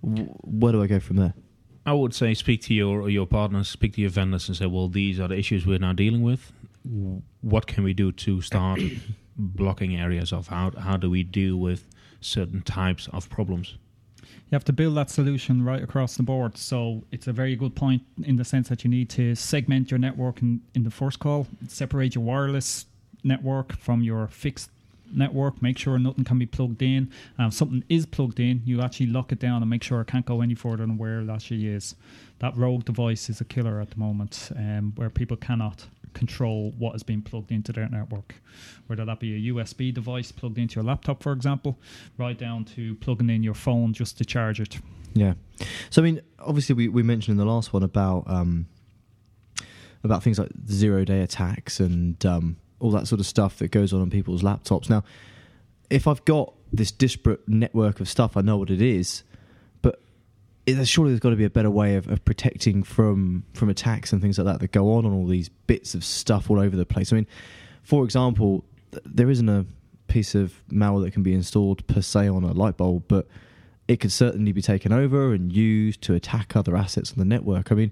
Where 0.01 0.71
do 0.71 0.81
I 0.81 0.87
go 0.87 0.99
from 0.99 1.17
there? 1.17 1.33
I 1.85 1.93
would 1.93 2.13
say 2.13 2.33
speak 2.33 2.61
to 2.63 2.73
your 2.73 3.09
your 3.09 3.27
partners, 3.27 3.69
speak 3.69 3.93
to 3.95 4.01
your 4.01 4.09
vendors, 4.09 4.47
and 4.47 4.57
say, 4.57 4.65
well, 4.65 4.87
these 4.87 5.19
are 5.19 5.27
the 5.27 5.37
issues 5.37 5.65
we're 5.65 5.79
now 5.79 5.93
dealing 5.93 6.21
with. 6.21 6.51
What 7.41 7.67
can 7.67 7.83
we 7.83 7.93
do 7.93 8.11
to 8.11 8.41
start 8.41 8.79
blocking 9.37 9.95
areas 9.95 10.31
of 10.31 10.47
how 10.47 10.71
how 10.77 10.97
do 10.97 11.09
we 11.09 11.23
deal 11.23 11.57
with 11.57 11.87
certain 12.21 12.61
types 12.61 13.07
of 13.11 13.29
problems? 13.29 13.77
You 14.53 14.55
have 14.55 14.65
to 14.65 14.73
build 14.73 14.95
that 14.97 15.09
solution 15.09 15.65
right 15.65 15.81
across 15.81 16.15
the 16.15 16.21
board. 16.21 16.59
So 16.59 17.05
it's 17.11 17.25
a 17.25 17.33
very 17.33 17.55
good 17.55 17.73
point 17.73 18.03
in 18.23 18.35
the 18.35 18.45
sense 18.45 18.69
that 18.69 18.83
you 18.83 18.89
need 18.91 19.09
to 19.09 19.33
segment 19.33 19.89
your 19.89 19.97
network 19.97 20.43
in, 20.43 20.61
in 20.75 20.83
the 20.83 20.91
first 20.91 21.17
call, 21.17 21.47
separate 21.67 22.13
your 22.13 22.23
wireless 22.23 22.85
network 23.23 23.75
from 23.75 24.03
your 24.03 24.27
fixed 24.27 24.69
network, 25.11 25.59
make 25.59 25.79
sure 25.79 25.97
nothing 25.97 26.23
can 26.23 26.37
be 26.37 26.45
plugged 26.45 26.83
in. 26.83 27.09
Um, 27.39 27.47
if 27.47 27.55
something 27.55 27.83
is 27.89 28.05
plugged 28.05 28.39
in, 28.39 28.61
you 28.63 28.79
actually 28.79 29.07
lock 29.07 29.31
it 29.31 29.39
down 29.39 29.63
and 29.63 29.71
make 29.71 29.81
sure 29.81 30.01
it 30.01 30.07
can't 30.07 30.23
go 30.23 30.41
any 30.41 30.53
further 30.53 30.85
than 30.85 30.99
where 30.99 31.21
it 31.21 31.29
actually 31.31 31.65
is. 31.65 31.95
That 32.37 32.55
rogue 32.55 32.85
device 32.85 33.31
is 33.31 33.41
a 33.41 33.45
killer 33.45 33.81
at 33.81 33.89
the 33.89 33.97
moment, 33.97 34.51
um, 34.55 34.93
where 34.97 35.09
people 35.09 35.35
cannot 35.35 35.87
control 36.13 36.73
what 36.77 36.95
is 36.95 37.03
being 37.03 37.21
plugged 37.21 37.51
into 37.51 37.71
their 37.71 37.89
network. 37.89 38.35
Whether 38.87 39.05
that 39.05 39.19
be 39.19 39.49
a 39.49 39.53
USB 39.53 39.93
device 39.93 40.31
plugged 40.31 40.57
into 40.57 40.75
your 40.75 40.83
laptop, 40.83 41.23
for 41.23 41.31
example, 41.31 41.77
right 42.17 42.37
down 42.37 42.65
to 42.65 42.95
plugging 42.95 43.29
in 43.29 43.43
your 43.43 43.53
phone 43.53 43.93
just 43.93 44.17
to 44.19 44.25
charge 44.25 44.59
it. 44.59 44.79
Yeah. 45.13 45.33
So 45.89 46.01
I 46.01 46.05
mean, 46.05 46.21
obviously, 46.39 46.75
we, 46.75 46.87
we 46.87 47.03
mentioned 47.03 47.39
in 47.39 47.45
the 47.45 47.51
last 47.51 47.73
one 47.73 47.83
about 47.83 48.23
um, 48.27 48.67
about 50.03 50.23
things 50.23 50.39
like 50.39 50.51
zero 50.69 51.05
day 51.05 51.21
attacks 51.21 51.79
and 51.79 52.23
um, 52.25 52.57
all 52.79 52.91
that 52.91 53.07
sort 53.07 53.19
of 53.19 53.25
stuff 53.25 53.57
that 53.59 53.69
goes 53.69 53.93
on 53.93 54.01
on 54.01 54.09
people's 54.09 54.43
laptops. 54.43 54.89
Now, 54.89 55.03
if 55.89 56.07
I've 56.07 56.23
got 56.25 56.53
this 56.71 56.91
disparate 56.91 57.47
network 57.47 57.99
of 57.99 58.09
stuff, 58.09 58.35
I 58.35 58.41
know 58.41 58.57
what 58.57 58.69
it 58.69 58.81
is, 58.81 59.23
it, 60.65 60.87
surely 60.87 61.11
there's 61.11 61.19
got 61.19 61.31
to 61.31 61.35
be 61.35 61.45
a 61.45 61.49
better 61.49 61.69
way 61.69 61.95
of, 61.95 62.07
of 62.07 62.23
protecting 62.23 62.83
from 62.83 63.43
from 63.53 63.69
attacks 63.69 64.13
and 64.13 64.21
things 64.21 64.37
like 64.37 64.45
that 64.45 64.59
that 64.59 64.71
go 64.71 64.93
on 64.93 65.05
on 65.05 65.13
all 65.13 65.27
these 65.27 65.49
bits 65.49 65.93
of 65.93 66.03
stuff 66.03 66.49
all 66.49 66.59
over 66.59 66.75
the 66.75 66.85
place. 66.85 67.11
I 67.11 67.17
mean, 67.17 67.27
for 67.83 68.03
example, 68.03 68.63
th- 68.91 69.03
there 69.05 69.29
isn't 69.29 69.49
a 69.49 69.65
piece 70.07 70.35
of 70.35 70.61
malware 70.71 71.03
that 71.05 71.11
can 71.11 71.23
be 71.23 71.33
installed 71.33 71.85
per 71.87 72.01
se 72.01 72.27
on 72.29 72.43
a 72.43 72.53
light 72.53 72.77
bulb, 72.77 73.03
but 73.07 73.27
it 73.87 73.99
could 73.99 74.11
certainly 74.11 74.51
be 74.51 74.61
taken 74.61 74.93
over 74.93 75.33
and 75.33 75.51
used 75.51 76.01
to 76.01 76.13
attack 76.13 76.55
other 76.55 76.77
assets 76.77 77.11
on 77.11 77.19
the 77.19 77.25
network. 77.25 77.71
I 77.71 77.75
mean, 77.75 77.91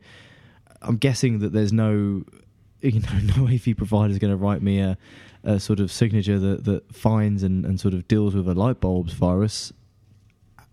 I'm 0.82 0.98
guessing 0.98 1.40
that 1.40 1.52
there's 1.52 1.74
no, 1.74 2.24
you 2.82 3.00
know, 3.00 3.20
no 3.38 3.48
AV 3.48 3.76
provider 3.76 4.12
is 4.12 4.20
going 4.20 4.32
to 4.32 4.38
write 4.38 4.62
me 4.62 4.80
a, 4.80 4.98
a 5.44 5.60
sort 5.60 5.80
of 5.80 5.92
signature 5.92 6.40
that, 6.40 6.64
that 6.66 6.96
finds 6.96 7.44
and, 7.44 7.66
and 7.66 7.80
sort 7.80 7.94
of 7.94 8.08
deals 8.08 8.36
with 8.36 8.48
a 8.48 8.54
light 8.54 8.80
bulbs 8.80 9.14
virus. 9.14 9.74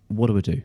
What 0.09 0.29
do 0.29 0.39
I 0.39 0.41
do? 0.41 0.63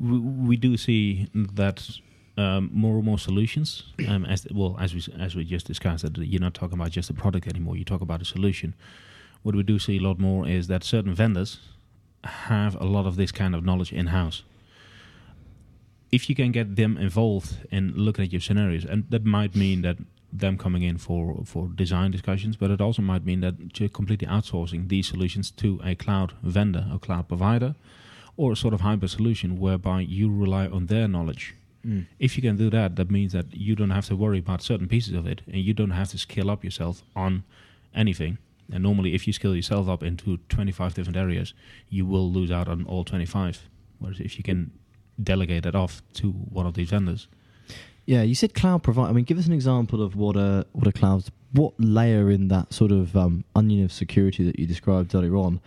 We, 0.00 0.18
we 0.18 0.56
do 0.56 0.76
see 0.76 1.28
that 1.34 1.88
um, 2.36 2.70
more 2.72 2.96
and 2.96 3.04
more 3.04 3.18
solutions. 3.18 3.84
Um, 4.08 4.24
as 4.24 4.46
well 4.50 4.76
as 4.80 4.94
we 4.94 5.02
as 5.18 5.34
we 5.34 5.44
just 5.44 5.66
discussed, 5.66 6.02
that 6.04 6.16
you're 6.18 6.40
not 6.40 6.54
talking 6.54 6.78
about 6.78 6.90
just 6.90 7.10
a 7.10 7.14
product 7.14 7.46
anymore. 7.46 7.76
You 7.76 7.84
talk 7.84 8.00
about 8.00 8.22
a 8.22 8.24
solution. 8.24 8.74
What 9.42 9.54
we 9.54 9.62
do 9.62 9.78
see 9.78 9.98
a 9.98 10.00
lot 10.00 10.18
more 10.18 10.46
is 10.46 10.66
that 10.68 10.84
certain 10.84 11.14
vendors 11.14 11.58
have 12.24 12.74
a 12.80 12.84
lot 12.84 13.06
of 13.06 13.16
this 13.16 13.32
kind 13.32 13.54
of 13.54 13.64
knowledge 13.64 13.92
in 13.92 14.08
house. 14.08 14.42
If 16.12 16.28
you 16.28 16.34
can 16.34 16.52
get 16.52 16.76
them 16.76 16.98
involved 16.98 17.66
in 17.70 17.94
looking 17.94 18.24
at 18.24 18.32
your 18.32 18.40
scenarios, 18.40 18.84
and 18.84 19.04
that 19.10 19.24
might 19.24 19.54
mean 19.54 19.82
that 19.82 19.96
them 20.32 20.56
coming 20.58 20.82
in 20.82 20.98
for 20.98 21.42
for 21.44 21.68
design 21.68 22.10
discussions, 22.10 22.56
but 22.56 22.70
it 22.70 22.80
also 22.80 23.02
might 23.02 23.24
mean 23.24 23.40
that 23.40 23.54
completely 23.92 24.28
outsourcing 24.28 24.88
these 24.88 25.08
solutions 25.08 25.50
to 25.50 25.80
a 25.84 25.94
cloud 25.94 26.34
vendor 26.42 26.86
or 26.92 26.98
cloud 26.98 27.28
provider, 27.28 27.74
or 28.36 28.52
a 28.52 28.56
sort 28.56 28.74
of 28.74 28.80
hybrid 28.80 29.10
solution 29.10 29.58
whereby 29.58 30.00
you 30.00 30.30
rely 30.30 30.66
on 30.66 30.86
their 30.86 31.08
knowledge. 31.08 31.54
Mm. 31.86 32.06
If 32.18 32.36
you 32.36 32.42
can 32.42 32.56
do 32.56 32.70
that, 32.70 32.96
that 32.96 33.10
means 33.10 33.32
that 33.32 33.54
you 33.54 33.74
don't 33.74 33.90
have 33.90 34.06
to 34.06 34.16
worry 34.16 34.38
about 34.38 34.62
certain 34.62 34.88
pieces 34.88 35.14
of 35.14 35.26
it, 35.26 35.42
and 35.46 35.56
you 35.56 35.72
don't 35.72 35.90
have 35.90 36.10
to 36.10 36.18
scale 36.18 36.50
up 36.50 36.62
yourself 36.64 37.02
on 37.16 37.44
anything. 37.94 38.38
And 38.72 38.82
normally, 38.82 39.14
if 39.14 39.26
you 39.26 39.32
scale 39.32 39.56
yourself 39.56 39.88
up 39.88 40.02
into 40.02 40.38
25 40.48 40.94
different 40.94 41.16
areas, 41.16 41.54
you 41.88 42.06
will 42.06 42.30
lose 42.30 42.50
out 42.50 42.68
on 42.68 42.84
all 42.86 43.04
25. 43.04 43.68
Whereas 43.98 44.20
if 44.20 44.38
you 44.38 44.44
can 44.44 44.70
delegate 45.22 45.66
it 45.66 45.74
off 45.74 46.02
to 46.14 46.30
one 46.30 46.66
of 46.66 46.74
these 46.74 46.90
vendors, 46.90 47.28
Yeah, 48.06 48.22
you 48.22 48.34
said 48.34 48.54
cloud 48.54 48.82
provider. 48.82 49.08
I 49.08 49.12
mean, 49.12 49.24
give 49.24 49.38
us 49.38 49.46
an 49.46 49.52
example 49.52 50.02
of 50.02 50.16
what 50.16 50.36
a 50.36 50.66
what 50.72 50.86
a 50.86 50.92
cloud, 50.92 51.24
what 51.52 51.74
layer 51.78 52.30
in 52.30 52.48
that 52.48 52.72
sort 52.72 52.92
of 52.92 53.16
um, 53.16 53.44
onion 53.54 53.84
of 53.84 53.92
security 53.92 54.42
that 54.44 54.58
you 54.58 54.66
described 54.66 55.14
earlier 55.14 55.36
on 55.36 55.60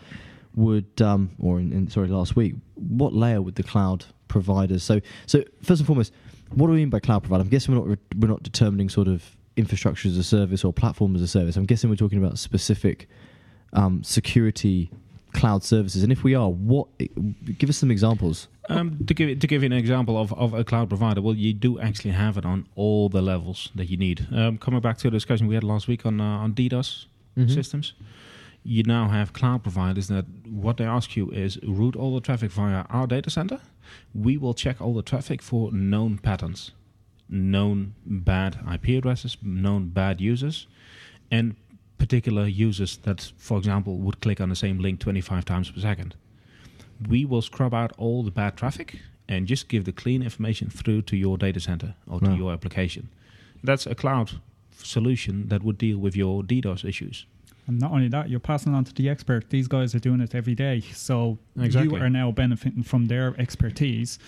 would, 0.55 1.01
um, 1.01 1.31
or 1.39 1.59
in, 1.59 1.71
in 1.73 1.89
sorry, 1.89 2.07
last 2.07 2.35
week, 2.35 2.55
what 2.75 3.13
layer 3.13 3.41
would 3.41 3.55
the 3.55 3.63
cloud 3.63 4.05
providers? 4.27 4.83
So, 4.83 5.01
so 5.25 5.43
first 5.61 5.79
and 5.81 5.87
foremost, 5.87 6.13
what 6.51 6.67
do 6.67 6.73
we 6.73 6.77
mean 6.79 6.89
by 6.89 6.99
cloud 6.99 7.19
provider? 7.23 7.41
I'm 7.41 7.49
guessing 7.49 7.73
we're 7.73 7.79
not 7.81 7.87
re- 7.89 8.17
we're 8.19 8.27
not 8.27 8.43
determining 8.43 8.89
sort 8.89 9.07
of 9.07 9.35
infrastructure 9.55 10.07
as 10.07 10.17
a 10.17 10.23
service 10.23 10.63
or 10.63 10.73
platform 10.73 11.15
as 11.15 11.21
a 11.21 11.27
service. 11.27 11.55
I'm 11.55 11.65
guessing 11.65 11.89
we're 11.89 11.95
talking 11.95 12.17
about 12.23 12.37
specific 12.39 13.07
um, 13.73 14.03
security 14.03 14.91
cloud 15.33 15.63
services. 15.63 16.03
And 16.03 16.11
if 16.11 16.23
we 16.23 16.35
are, 16.35 16.49
what? 16.49 16.87
Give 17.57 17.69
us 17.69 17.77
some 17.77 17.89
examples. 17.89 18.47
Um, 18.69 19.03
to 19.07 19.13
give 19.13 19.39
to 19.39 19.47
give 19.47 19.63
you 19.63 19.65
an 19.67 19.73
example 19.73 20.17
of, 20.17 20.31
of 20.33 20.53
a 20.53 20.63
cloud 20.63 20.89
provider, 20.89 21.21
well, 21.21 21.35
you 21.35 21.53
do 21.53 21.79
actually 21.79 22.11
have 22.11 22.37
it 22.37 22.45
on 22.45 22.67
all 22.75 23.09
the 23.09 23.21
levels 23.21 23.69
that 23.75 23.89
you 23.89 23.97
need. 23.97 24.27
Um, 24.31 24.57
coming 24.59 24.79
back 24.79 24.97
to 24.99 25.03
the 25.07 25.11
discussion 25.11 25.47
we 25.47 25.55
had 25.55 25.63
last 25.63 25.87
week 25.87 26.05
on 26.05 26.21
uh, 26.21 26.23
on 26.23 26.53
DDoS 26.53 27.05
Mhm. 27.35 27.51
systems, 27.51 27.93
you 28.63 28.83
now 28.83 29.09
have 29.09 29.33
cloud 29.33 29.61
providers 29.63 30.07
that 30.07 30.25
what 30.47 30.77
they 30.77 30.85
ask 30.85 31.15
you 31.15 31.29
is 31.31 31.59
route 31.63 31.95
all 31.95 32.15
the 32.15 32.21
traffic 32.21 32.51
via 32.51 32.85
our 32.89 33.07
data 33.07 33.29
center. 33.29 33.59
We 34.13 34.37
will 34.37 34.53
check 34.53 34.81
all 34.81 34.93
the 34.93 35.01
traffic 35.01 35.41
for 35.41 35.71
known 35.71 36.17
patterns, 36.17 36.71
known 37.29 37.95
bad 38.05 38.57
IP 38.73 38.89
addresses, 38.97 39.37
known 39.41 39.89
bad 39.89 40.21
users, 40.21 40.67
and 41.29 41.55
particular 41.97 42.45
users 42.47 42.97
that, 42.97 43.31
for 43.37 43.57
example, 43.57 43.97
would 43.97 44.21
click 44.21 44.39
on 44.41 44.49
the 44.49 44.55
same 44.55 44.79
link 44.79 44.99
25 44.99 45.45
times 45.45 45.71
per 45.71 45.79
second. 45.81 46.15
We 47.09 47.25
will 47.25 47.41
scrub 47.41 47.73
out 47.73 47.91
all 47.97 48.23
the 48.23 48.31
bad 48.31 48.55
traffic 48.55 48.99
and 49.27 49.47
just 49.47 49.67
give 49.67 49.83
the 49.85 49.91
clean 49.91 50.21
information 50.21 50.69
through 50.69 51.01
to 51.03 51.17
your 51.17 51.37
data 51.37 51.59
center 51.59 51.95
or 52.07 52.19
to 52.21 52.29
Wow. 52.29 52.35
your 52.35 52.53
application. 52.53 53.09
That's 53.63 53.85
a 53.87 53.95
cloud 53.95 54.31
solution 54.77 55.47
that 55.47 55.63
would 55.63 55.77
deal 55.77 55.97
with 55.97 56.15
your 56.15 56.43
DDoS 56.43 56.83
issues. 56.85 57.25
And 57.67 57.79
not 57.79 57.91
only 57.91 58.09
that, 58.09 58.29
you're 58.29 58.39
passing 58.41 58.73
on 58.75 58.83
to 58.85 58.93
the 58.93 59.07
expert. 59.09 59.49
These 59.49 59.67
guys 59.67 59.95
are 59.95 59.99
doing 59.99 60.19
it 60.21 60.35
every 60.35 60.55
day. 60.55 60.81
So 60.93 61.37
Exactly. 61.59 61.97
you 61.97 62.03
are 62.03 62.09
now 62.09 62.31
benefiting 62.31 62.83
from 62.83 63.05
their 63.05 63.33
expertise. 63.39 64.19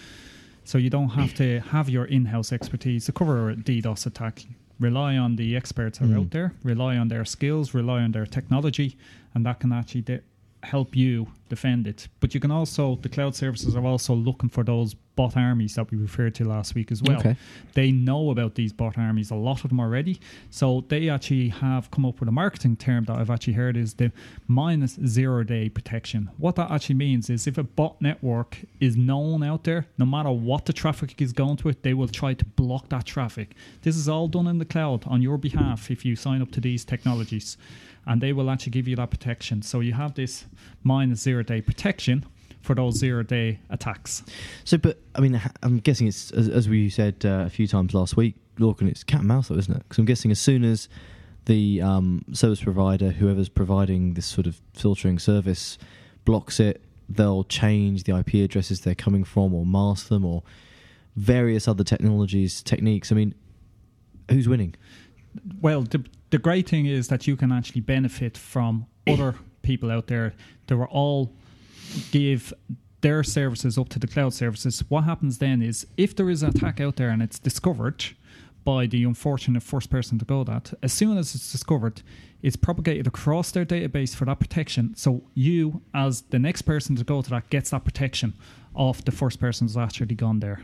So 0.64 0.78
you 0.78 0.90
don't 0.90 1.10
have 1.10 1.34
to 1.36 1.60
have 1.60 1.90
your 1.90 2.06
in 2.06 2.26
house 2.26 2.52
expertise 2.54 3.06
to 3.06 3.12
cover 3.12 3.50
a 3.50 3.56
DDoS 3.56 4.06
attack. 4.06 4.46
Rely 4.80 5.16
on 5.18 5.36
the 5.36 5.56
experts 5.56 6.00
that 6.00 6.06
are 6.06 6.14
Mm. 6.16 6.20
out 6.22 6.32
there, 6.32 6.54
rely 6.64 6.98
on 6.98 7.08
their 7.10 7.24
skills, 7.26 7.74
rely 7.74 8.02
on 8.02 8.12
their 8.12 8.26
technology, 8.26 8.98
and 9.34 9.46
that 9.46 9.60
can 9.60 9.72
actually 9.72 10.02
de- 10.02 10.22
help 10.66 10.96
you 10.96 11.28
defend 11.48 11.86
it. 11.88 12.08
But 12.20 12.34
you 12.34 12.40
can 12.40 12.52
also, 12.52 12.96
the 13.02 13.10
cloud 13.10 13.36
services 13.36 13.76
are 13.76 13.86
also 13.86 14.14
looking 14.16 14.50
for 14.50 14.64
those 14.64 14.96
bot 15.16 15.38
armies 15.38 15.76
that 15.76 15.90
we 15.92 15.98
referred 15.98 16.36
to 16.36 16.44
last 16.44 16.76
week 16.76 16.92
as 16.92 17.02
well 17.02 17.20
Okay. 17.20 17.38
they 17.74 17.90
know 17.90 18.32
about 18.32 18.56
these 18.56 18.74
bot 18.74 18.98
armies, 18.98 19.32
a 19.32 19.36
lot 19.36 19.64
of 19.64 19.70
them 19.70 19.80
already. 19.80 20.20
So 20.50 20.84
they 20.90 21.08
actually 21.08 21.50
have 21.50 21.90
come 21.92 22.06
up 22.06 22.20
with 22.20 22.28
a 22.28 22.34
marketing 22.34 22.76
term 22.76 23.06
that 23.06 23.18
I've 23.18 23.30
actually 23.30 23.54
heard 23.54 23.78
is 23.78 23.94
the 23.94 24.12
minus 24.48 24.98
zero 25.06 25.44
day 25.44 25.70
protection. 25.70 26.30
What 26.38 26.56
that 26.56 26.70
actually 26.72 26.96
means 26.96 27.30
is 27.30 27.48
if 27.48 27.58
a 27.58 27.64
bot 27.64 28.02
network 28.02 28.58
is 28.82 28.98
known 28.98 29.42
out 29.44 29.64
there, 29.64 29.86
no 29.98 30.06
matter 30.06 30.32
what 30.32 30.66
the 30.66 30.74
traffic 30.74 31.22
is 31.22 31.32
going 31.32 31.58
to 31.58 31.70
it, 31.70 31.84
they 31.84 31.94
will 31.94 32.10
try 32.10 32.34
to 32.34 32.44
block 32.46 32.90
that 32.90 33.06
traffic. 33.06 33.56
This 33.84 33.96
is 33.96 34.10
all 34.10 34.28
done 34.28 34.48
in 34.48 34.58
the 34.58 34.66
cloud 34.66 35.06
on 35.08 35.22
your 35.22 35.38
behalf 35.38 35.90
if 35.92 36.04
you 36.04 36.16
sign 36.18 36.42
up 36.42 36.52
to 36.52 36.60
these 36.60 36.84
technologies. 36.84 37.56
And 38.08 38.22
they 38.22 38.34
will 38.34 38.50
actually 38.50 38.72
give 38.72 38.88
you 38.88 38.96
that 38.98 39.10
protection. 39.10 39.62
So 39.62 39.80
you 39.80 39.94
have 39.94 40.14
this 40.14 40.46
minus 40.84 41.22
zero 41.22 41.44
day 41.44 41.62
protection 41.62 42.26
for 42.62 42.76
those 42.76 42.98
zero 42.98 43.24
day 43.24 43.60
attacks. 43.70 44.24
So, 44.64 44.78
but 44.78 45.00
I 45.16 45.22
mean, 45.22 45.42
I'm 45.64 45.80
guessing 45.80 46.08
it's 46.08 46.32
as, 46.32 46.50
as 46.50 46.70
we 46.70 46.90
said 46.90 47.24
uh, 47.26 47.44
a 47.46 47.50
few 47.50 47.68
times 47.68 47.94
last 47.94 48.18
week, 48.18 48.36
Lorcan. 48.58 48.90
It's 48.90 49.04
cat 49.04 49.20
and 49.20 49.28
mouse, 49.28 49.48
though, 49.48 49.58
isn't 49.58 49.74
it? 49.76 49.84
Because 49.84 50.00
I'm 50.00 50.06
guessing 50.06 50.32
as 50.32 50.40
soon 50.40 50.64
as 50.64 50.90
the 51.46 51.82
um, 51.82 52.24
service 52.34 52.64
provider, 52.64 53.12
whoever's 53.12 53.50
providing 53.50 54.14
this 54.16 54.26
sort 54.26 54.48
of 54.48 54.62
filtering 54.74 55.20
service, 55.20 55.78
blocks 56.26 56.60
it, 56.60 56.82
they'll 57.08 57.44
change 57.44 58.04
the 58.04 58.18
IP 58.18 58.36
addresses 58.36 58.82
they're 58.82 58.96
coming 58.96 59.24
from, 59.24 59.54
or 59.54 59.66
mask 59.66 60.08
them, 60.08 60.26
or 60.26 60.44
various 61.16 61.68
other 61.68 61.84
technologies, 61.84 62.64
techniques. 62.64 63.12
I 63.12 63.16
mean, 63.16 63.36
who's 64.30 64.48
winning? 64.48 64.76
well, 65.62 65.82
the, 65.82 66.04
the 66.36 66.40
great 66.40 66.68
thing 66.68 66.86
is 66.86 67.08
that 67.08 67.28
you 67.28 67.38
can 67.38 67.50
actually 67.50 67.80
benefit 67.80 68.38
from 68.38 68.86
other 69.08 69.36
people 69.62 69.90
out 69.90 70.08
there 70.08 70.34
that 70.68 70.76
will 70.76 70.84
all 70.92 71.32
give 72.12 72.54
their 73.00 73.24
services 73.24 73.78
up 73.78 73.88
to 73.88 74.00
the 74.00 74.08
cloud 74.08 74.34
services. 74.34 74.84
What 74.90 75.06
happens 75.06 75.38
then 75.38 75.62
is 75.62 75.88
if 75.96 76.14
there 76.14 76.30
is 76.30 76.44
an 76.44 76.50
attack 76.50 76.82
out 76.82 76.98
there 76.98 77.10
and 77.10 77.22
it's 77.22 77.40
discovered 77.40 78.04
by 78.66 78.86
the 78.86 79.06
unfortunate 79.06 79.64
first 79.64 79.90
person 79.90 80.20
to 80.20 80.26
go 80.26 80.44
that, 80.44 80.74
as 80.84 80.92
soon 80.92 81.18
as 81.18 81.36
it's 81.36 81.54
discovered, 81.54 82.02
it's 82.42 82.58
propagated 82.58 83.08
across 83.08 83.52
their 83.52 83.66
database 83.66 84.14
for 84.14 84.26
that 84.26 84.42
protection. 84.42 84.94
So 84.98 85.24
you, 85.36 85.84
as 85.94 86.24
the 86.24 86.40
next 86.40 86.64
person 86.64 86.98
to 86.98 87.06
go 87.06 87.22
to 87.22 87.30
that, 87.30 87.50
gets 87.50 87.70
that 87.70 87.86
protection 87.86 88.34
of 88.76 89.06
the 89.06 89.14
first 89.14 89.40
person 89.40 89.68
who's 89.68 89.78
actually 89.78 90.16
gone 90.16 90.42
there. 90.42 90.64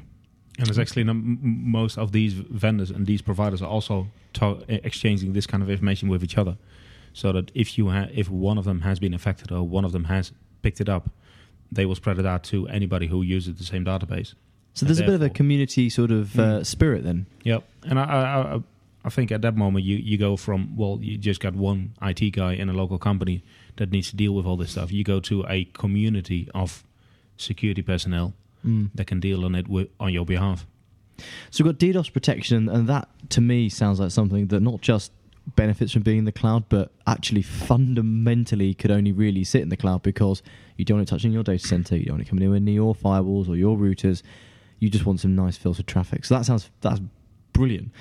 And 0.61 0.67
there's 0.69 0.79
actually 0.79 1.03
no, 1.03 1.11
m- 1.11 1.39
m- 1.43 1.71
most 1.71 1.97
of 1.97 2.11
these 2.11 2.33
vendors 2.33 2.89
and 2.91 3.05
these 3.07 3.21
providers 3.21 3.61
are 3.61 3.69
also 3.69 4.07
to- 4.33 4.63
e- 4.69 4.79
exchanging 4.83 5.33
this 5.33 5.45
kind 5.47 5.61
of 5.63 5.69
information 5.69 6.07
with 6.09 6.23
each 6.23 6.37
other, 6.37 6.57
so 7.13 7.31
that 7.31 7.51
if 7.53 7.77
you 7.77 7.89
ha- 7.89 8.07
if 8.13 8.29
one 8.29 8.57
of 8.57 8.65
them 8.65 8.81
has 8.81 8.99
been 8.99 9.13
affected 9.13 9.51
or 9.51 9.63
one 9.67 9.83
of 9.85 9.91
them 9.91 10.05
has 10.05 10.31
picked 10.61 10.79
it 10.79 10.87
up, 10.89 11.09
they 11.71 11.85
will 11.85 11.95
spread 11.95 12.19
it 12.19 12.25
out 12.25 12.43
to 12.43 12.67
anybody 12.67 13.07
who 13.07 13.21
uses 13.21 13.55
the 13.57 13.63
same 13.63 13.83
database. 13.85 14.33
So 14.73 14.85
there's 14.85 14.99
a 14.99 15.05
bit 15.05 15.15
of 15.15 15.21
a 15.21 15.29
community 15.29 15.89
sort 15.89 16.11
of 16.11 16.39
uh, 16.39 16.43
Mm. 16.59 16.65
spirit 16.65 17.03
then. 17.03 17.25
Yep. 17.43 17.63
And 17.83 17.99
I, 17.99 18.03
I, 18.03 18.55
I, 18.55 18.59
I 19.03 19.09
think 19.09 19.31
at 19.31 19.41
that 19.41 19.55
moment 19.57 19.83
you, 19.83 19.97
you 19.97 20.17
go 20.17 20.37
from 20.37 20.77
well, 20.77 20.99
you 21.01 21.17
just 21.17 21.39
got 21.41 21.55
one 21.55 21.93
IT 22.01 22.29
guy 22.31 22.53
in 22.53 22.69
a 22.69 22.73
local 22.73 22.97
company 22.97 23.43
that 23.77 23.91
needs 23.91 24.09
to 24.11 24.15
deal 24.15 24.33
with 24.33 24.45
all 24.45 24.55
this 24.57 24.71
stuff. 24.71 24.91
You 24.91 25.03
go 25.03 25.19
to 25.21 25.43
a 25.49 25.65
community 25.73 26.47
of 26.53 26.83
security 27.37 27.81
personnel 27.81 28.33
Mm. 28.65 28.91
that 28.95 29.07
can 29.07 29.19
deal 29.19 29.43
on 29.45 29.55
it 29.55 29.63
wi- 29.63 29.89
on 29.99 30.13
your 30.13 30.25
behalf. 30.25 30.67
So 31.49 31.63
we've 31.63 31.73
got 31.73 31.79
DDoS 31.79 32.11
protection, 32.13 32.69
and 32.69 32.87
that 32.87 33.07
to 33.29 33.41
me 33.41 33.69
sounds 33.69 33.99
like 33.99 34.11
something 34.11 34.47
that 34.47 34.59
not 34.61 34.81
just 34.81 35.11
benefits 35.55 35.91
from 35.91 36.03
being 36.03 36.19
in 36.19 36.25
the 36.25 36.31
cloud, 36.31 36.65
but 36.69 36.91
actually 37.07 37.41
fundamentally 37.41 38.73
could 38.73 38.91
only 38.91 39.11
really 39.11 39.43
sit 39.43 39.61
in 39.61 39.69
the 39.69 39.77
cloud 39.77 40.03
because 40.03 40.41
you 40.77 40.85
don't 40.85 40.97
want 40.97 41.07
it 41.07 41.11
touching 41.11 41.31
your 41.31 41.43
data 41.43 41.65
center, 41.65 41.95
you 41.95 42.05
don't 42.05 42.15
want 42.15 42.27
it 42.27 42.29
coming 42.29 42.43
anywhere 42.43 42.59
near 42.59 42.75
your 42.75 42.95
firewalls 42.95 43.49
or 43.49 43.55
your 43.55 43.77
routers. 43.77 44.21
You 44.79 44.89
just 44.89 45.05
want 45.05 45.19
some 45.19 45.35
nice 45.35 45.57
filtered 45.57 45.87
traffic. 45.87 46.25
So 46.25 46.35
that 46.35 46.45
sounds 46.45 46.69
that's 46.81 47.01
brilliant. 47.53 47.91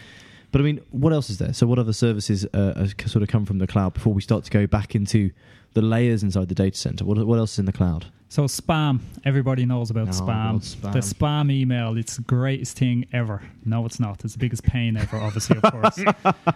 But 0.52 0.60
I 0.60 0.64
mean, 0.64 0.80
what 0.90 1.12
else 1.12 1.30
is 1.30 1.38
there? 1.38 1.52
So 1.52 1.66
what 1.66 1.78
other 1.78 1.92
services 1.92 2.44
uh, 2.46 2.86
sort 3.06 3.22
of 3.22 3.28
come 3.28 3.46
from 3.46 3.58
the 3.58 3.66
cloud 3.66 3.94
before 3.94 4.12
we 4.12 4.20
start 4.22 4.44
to 4.44 4.50
go 4.50 4.66
back 4.66 4.94
into 4.94 5.30
the 5.74 5.82
layers 5.82 6.22
inside 6.22 6.48
the 6.48 6.54
data 6.54 6.76
center? 6.76 7.04
What 7.04 7.24
what 7.26 7.38
else 7.38 7.52
is 7.52 7.58
in 7.60 7.66
the 7.66 7.72
cloud? 7.72 8.06
So 8.30 8.44
spam, 8.44 9.00
everybody 9.24 9.66
knows 9.66 9.90
about 9.90 10.06
Oh, 10.06 10.12
spam. 10.12 10.60
Spam. 10.60 10.92
The 10.92 11.00
spam 11.00 11.50
email, 11.50 11.96
it's 11.98 12.14
the 12.14 12.22
greatest 12.22 12.78
thing 12.78 13.06
ever. 13.12 13.42
No, 13.64 13.84
it's 13.86 13.98
not. 13.98 14.24
It's 14.24 14.34
the 14.34 14.38
biggest 14.38 14.62
pain 14.62 14.96
ever, 14.96 15.16
obviously, 15.16 15.58
of 15.60 15.72
course. 15.72 15.98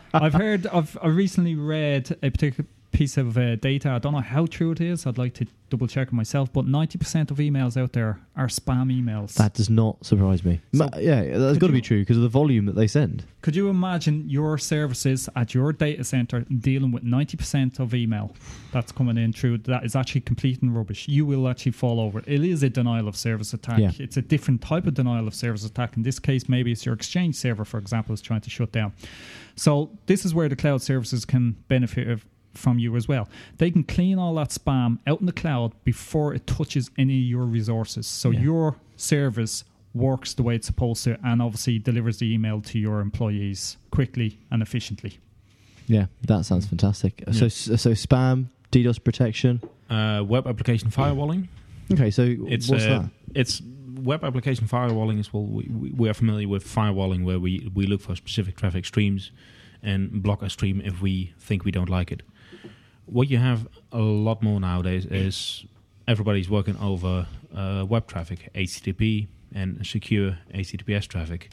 I've 0.14 0.34
heard, 0.34 0.68
I've 0.68 0.96
I 1.02 1.08
recently 1.08 1.56
read 1.56 2.16
a 2.22 2.30
particular 2.30 2.68
piece 2.94 3.16
of 3.18 3.36
uh, 3.36 3.56
data. 3.56 3.90
I 3.90 3.98
don't 3.98 4.12
know 4.12 4.20
how 4.20 4.46
true 4.46 4.70
it 4.70 4.80
is. 4.80 5.06
I'd 5.06 5.18
like 5.18 5.34
to 5.34 5.46
double 5.68 5.86
check 5.88 6.08
it 6.08 6.12
myself, 6.14 6.52
but 6.52 6.66
90% 6.66 7.30
of 7.32 7.38
emails 7.38 7.76
out 7.76 7.92
there 7.92 8.20
are 8.36 8.46
spam 8.46 8.92
emails. 8.92 9.34
That 9.34 9.54
does 9.54 9.68
not 9.68 10.04
surprise 10.06 10.44
me. 10.44 10.60
So- 10.72 10.84
Ma- 10.84 10.98
yeah, 10.98 11.36
that's 11.36 11.58
got 11.58 11.66
to 11.66 11.72
be 11.72 11.80
true 11.80 12.00
because 12.00 12.16
of 12.16 12.22
the 12.22 12.28
volume 12.28 12.66
that 12.66 12.76
they 12.76 12.86
send. 12.86 13.24
Could 13.42 13.56
you 13.56 13.68
imagine 13.68 14.28
your 14.28 14.56
services 14.56 15.28
at 15.34 15.52
your 15.52 15.72
data 15.72 16.04
center 16.04 16.40
dealing 16.42 16.92
with 16.92 17.02
90% 17.04 17.80
of 17.80 17.92
email 17.94 18.34
that's 18.72 18.92
coming 18.92 19.18
in 19.18 19.32
through 19.32 19.58
that 19.58 19.84
is 19.84 19.96
actually 19.96 20.20
complete 20.20 20.62
and 20.62 20.74
rubbish? 20.74 21.08
You 21.08 21.26
will 21.26 21.48
actually 21.48 21.72
fall 21.72 21.98
over. 22.00 22.20
It 22.26 22.44
is 22.44 22.62
a 22.62 22.70
denial 22.70 23.08
of 23.08 23.16
service 23.16 23.52
attack. 23.52 23.80
Yeah. 23.80 23.90
It's 23.98 24.16
a 24.16 24.22
different 24.22 24.62
type 24.62 24.86
of 24.86 24.94
denial 24.94 25.26
of 25.26 25.34
service 25.34 25.64
attack. 25.64 25.96
In 25.96 26.04
this 26.04 26.18
case, 26.20 26.48
maybe 26.48 26.70
it's 26.72 26.86
your 26.86 26.94
Exchange 26.94 27.34
server, 27.34 27.64
for 27.64 27.78
example, 27.78 28.14
is 28.14 28.20
trying 28.22 28.42
to 28.42 28.50
shut 28.50 28.70
down. 28.70 28.92
So 29.56 29.90
this 30.06 30.24
is 30.24 30.34
where 30.34 30.48
the 30.48 30.56
cloud 30.56 30.82
services 30.82 31.24
can 31.24 31.56
benefit 31.68 32.08
of- 32.08 32.24
from 32.56 32.78
you 32.78 32.96
as 32.96 33.08
well. 33.08 33.28
They 33.58 33.70
can 33.70 33.84
clean 33.84 34.18
all 34.18 34.34
that 34.36 34.50
spam 34.50 34.98
out 35.06 35.20
in 35.20 35.26
the 35.26 35.32
cloud 35.32 35.72
before 35.84 36.34
it 36.34 36.46
touches 36.46 36.90
any 36.98 37.18
of 37.20 37.24
your 37.26 37.44
resources. 37.44 38.06
So 38.06 38.30
Yeah. 38.30 38.40
your 38.40 38.76
service 38.96 39.64
works 39.94 40.34
the 40.34 40.42
way 40.42 40.56
it's 40.56 40.66
supposed 40.66 41.04
to, 41.04 41.18
and 41.24 41.40
obviously 41.40 41.78
delivers 41.78 42.18
the 42.18 42.32
email 42.32 42.60
to 42.62 42.78
your 42.78 43.00
employees 43.00 43.76
quickly 43.90 44.38
and 44.50 44.62
efficiently. 44.62 45.18
Yeah, 45.86 46.06
that 46.22 46.44
sounds 46.46 46.66
fantastic. 46.66 47.22
So, 47.32 47.44
Yeah. 47.44 47.76
so 47.76 47.90
spam, 47.92 48.46
DDoS 48.72 48.98
protection. 49.02 49.60
Uh, 49.90 50.24
web 50.26 50.46
application 50.46 50.90
firewalling. 50.90 51.46
Okay, 51.92 52.10
so 52.10 52.22
It's 52.48 52.68
what's 52.68 52.84
uh, 52.84 53.00
that? 53.02 53.10
it's 53.34 53.62
web 54.02 54.24
application 54.24 54.66
firewalling 54.66 55.20
is 55.20 55.32
well 55.32 55.44
we, 55.44 55.64
we, 55.70 55.90
we 55.90 56.08
are 56.08 56.14
familiar 56.14 56.48
with 56.48 56.66
firewalling 56.66 57.22
where 57.24 57.38
we, 57.38 57.70
we 57.74 57.86
look 57.86 58.00
for 58.00 58.16
specific 58.16 58.56
traffic 58.56 58.84
streams 58.84 59.30
and 59.82 60.22
block 60.22 60.42
a 60.42 60.50
stream 60.50 60.80
if 60.84 61.00
we 61.00 61.32
think 61.38 61.64
we 61.64 61.70
don't 61.70 61.88
like 61.90 62.10
it. 62.10 62.22
What 63.06 63.28
you 63.30 63.38
have 63.38 63.68
a 63.92 63.98
lot 63.98 64.42
more 64.42 64.60
nowadays 64.60 65.04
is 65.06 65.64
everybody's 66.08 66.48
working 66.48 66.76
over 66.78 67.26
uh, 67.54 67.84
web 67.88 68.06
traffic, 68.06 68.50
HTTP 68.54 69.26
and 69.54 69.86
secure 69.86 70.38
HTTPS 70.52 71.06
traffic. 71.06 71.50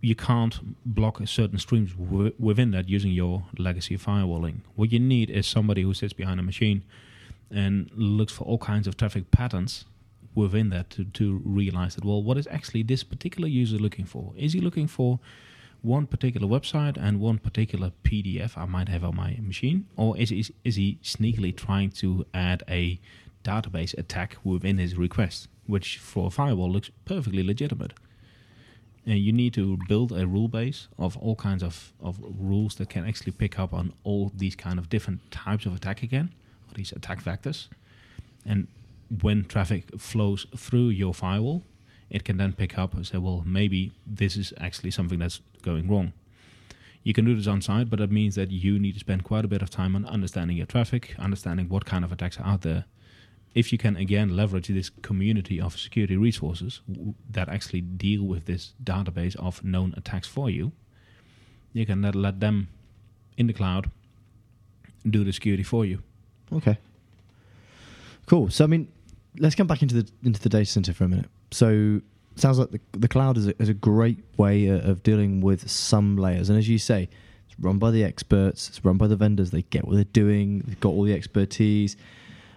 You 0.00 0.14
can't 0.14 0.60
block 0.84 1.20
certain 1.26 1.58
streams 1.58 1.92
w- 1.94 2.34
within 2.38 2.70
that 2.72 2.88
using 2.88 3.10
your 3.10 3.46
legacy 3.58 3.96
firewalling. 3.96 4.60
What 4.74 4.92
you 4.92 5.00
need 5.00 5.30
is 5.30 5.46
somebody 5.46 5.82
who 5.82 5.94
sits 5.94 6.12
behind 6.12 6.38
a 6.40 6.42
machine 6.42 6.84
and 7.50 7.90
looks 7.94 8.32
for 8.32 8.44
all 8.44 8.58
kinds 8.58 8.86
of 8.86 8.96
traffic 8.96 9.30
patterns 9.30 9.86
within 10.34 10.70
that 10.70 10.90
to, 10.90 11.04
to 11.04 11.40
realize 11.44 11.94
that 11.94 12.04
well 12.04 12.20
what 12.20 12.36
is 12.36 12.48
actually 12.48 12.82
this 12.82 13.04
particular 13.04 13.46
user 13.46 13.76
looking 13.76 14.04
for 14.04 14.32
is 14.36 14.52
he 14.52 14.60
looking 14.60 14.88
for 14.88 15.20
one 15.84 16.06
particular 16.06 16.48
website 16.48 16.96
and 16.96 17.20
one 17.20 17.38
particular 17.38 17.92
pdf 18.04 18.56
i 18.56 18.64
might 18.64 18.88
have 18.88 19.04
on 19.04 19.14
my 19.14 19.36
machine 19.40 19.86
or 19.96 20.16
is, 20.16 20.32
is, 20.32 20.52
is 20.64 20.76
he 20.76 20.98
sneakily 21.02 21.54
trying 21.54 21.90
to 21.90 22.24
add 22.32 22.62
a 22.68 22.98
database 23.44 23.96
attack 23.98 24.36
within 24.42 24.78
his 24.78 24.96
request 24.96 25.48
which 25.66 25.98
for 25.98 26.26
a 26.28 26.30
firewall 26.30 26.70
looks 26.70 26.90
perfectly 27.04 27.42
legitimate. 27.42 27.92
And 29.06 29.18
you 29.18 29.32
need 29.32 29.52
to 29.54 29.78
build 29.88 30.12
a 30.12 30.26
rule 30.26 30.48
base 30.48 30.88
of 30.98 31.16
all 31.18 31.36
kinds 31.36 31.62
of, 31.62 31.92
of 32.00 32.18
rules 32.22 32.76
that 32.76 32.88
can 32.88 33.06
actually 33.06 33.32
pick 33.32 33.58
up 33.58 33.74
on 33.74 33.92
all 34.02 34.32
these 34.34 34.56
kind 34.56 34.78
of 34.78 34.88
different 34.88 35.30
types 35.30 35.66
of 35.66 35.74
attack 35.74 36.02
again 36.02 36.32
or 36.68 36.74
these 36.74 36.92
attack 36.92 37.22
vectors. 37.22 37.68
And 38.46 38.66
when 39.20 39.44
traffic 39.44 40.00
flows 40.00 40.46
through 40.56 40.88
your 40.88 41.12
firewall, 41.12 41.64
it 42.10 42.24
can 42.24 42.36
then 42.36 42.52
pick 42.52 42.78
up 42.78 42.94
and 42.94 43.06
say, 43.06 43.18
well, 43.18 43.42
maybe 43.46 43.92
this 44.06 44.36
is 44.36 44.52
actually 44.58 44.90
something 44.90 45.18
that's 45.18 45.40
going 45.62 45.88
wrong. 45.88 46.12
You 47.02 47.12
can 47.12 47.24
do 47.24 47.36
this 47.36 47.46
on 47.46 47.60
site, 47.60 47.90
but 47.90 47.98
that 47.98 48.10
means 48.10 48.34
that 48.34 48.50
you 48.50 48.78
need 48.78 48.92
to 48.92 49.00
spend 49.00 49.24
quite 49.24 49.44
a 49.44 49.48
bit 49.48 49.62
of 49.62 49.70
time 49.70 49.94
on 49.94 50.06
understanding 50.06 50.56
your 50.56 50.66
traffic, 50.66 51.14
understanding 51.18 51.68
what 51.68 51.84
kind 51.84 52.04
of 52.04 52.12
attacks 52.12 52.38
are 52.38 52.46
out 52.46 52.62
there. 52.62 52.86
If 53.54 53.72
you 53.72 53.78
can 53.78 53.96
again 53.96 54.34
leverage 54.34 54.68
this 54.68 54.90
community 55.02 55.60
of 55.60 55.78
security 55.78 56.16
resources 56.16 56.80
that 57.30 57.48
actually 57.48 57.82
deal 57.82 58.24
with 58.24 58.46
this 58.46 58.72
database 58.82 59.36
of 59.36 59.62
known 59.62 59.94
attacks 59.96 60.26
for 60.26 60.50
you, 60.50 60.72
you 61.72 61.84
can 61.84 62.02
let 62.02 62.40
them 62.40 62.68
in 63.36 63.46
the 63.46 63.52
cloud 63.52 63.90
do 65.08 65.24
the 65.24 65.32
security 65.32 65.62
for 65.62 65.84
you. 65.84 66.02
Okay. 66.52 66.78
Cool. 68.26 68.50
So 68.50 68.64
I 68.64 68.66
mean, 68.66 68.88
let's 69.38 69.54
come 69.54 69.66
back 69.66 69.82
into 69.82 70.02
the 70.02 70.10
into 70.24 70.40
the 70.40 70.48
data 70.48 70.64
center 70.64 70.92
for 70.92 71.04
a 71.04 71.08
minute. 71.08 71.26
So 71.54 72.00
sounds 72.34 72.58
like 72.58 72.72
the 72.72 72.80
the 72.98 73.06
cloud 73.06 73.36
is 73.36 73.46
a, 73.46 73.62
is 73.62 73.68
a 73.68 73.74
great 73.74 74.18
way 74.36 74.66
of 74.66 75.04
dealing 75.04 75.40
with 75.40 75.70
some 75.70 76.16
layers, 76.16 76.50
and 76.50 76.58
as 76.58 76.68
you 76.68 76.78
say, 76.78 77.08
it's 77.46 77.60
run 77.60 77.78
by 77.78 77.92
the 77.92 78.02
experts, 78.02 78.68
it's 78.68 78.84
run 78.84 78.96
by 78.96 79.06
the 79.06 79.14
vendors. 79.14 79.52
They 79.52 79.62
get 79.62 79.86
what 79.86 79.94
they're 79.94 80.02
doing. 80.24 80.64
They've 80.66 80.80
got 80.80 80.88
all 80.88 81.04
the 81.04 81.14
expertise, 81.14 81.96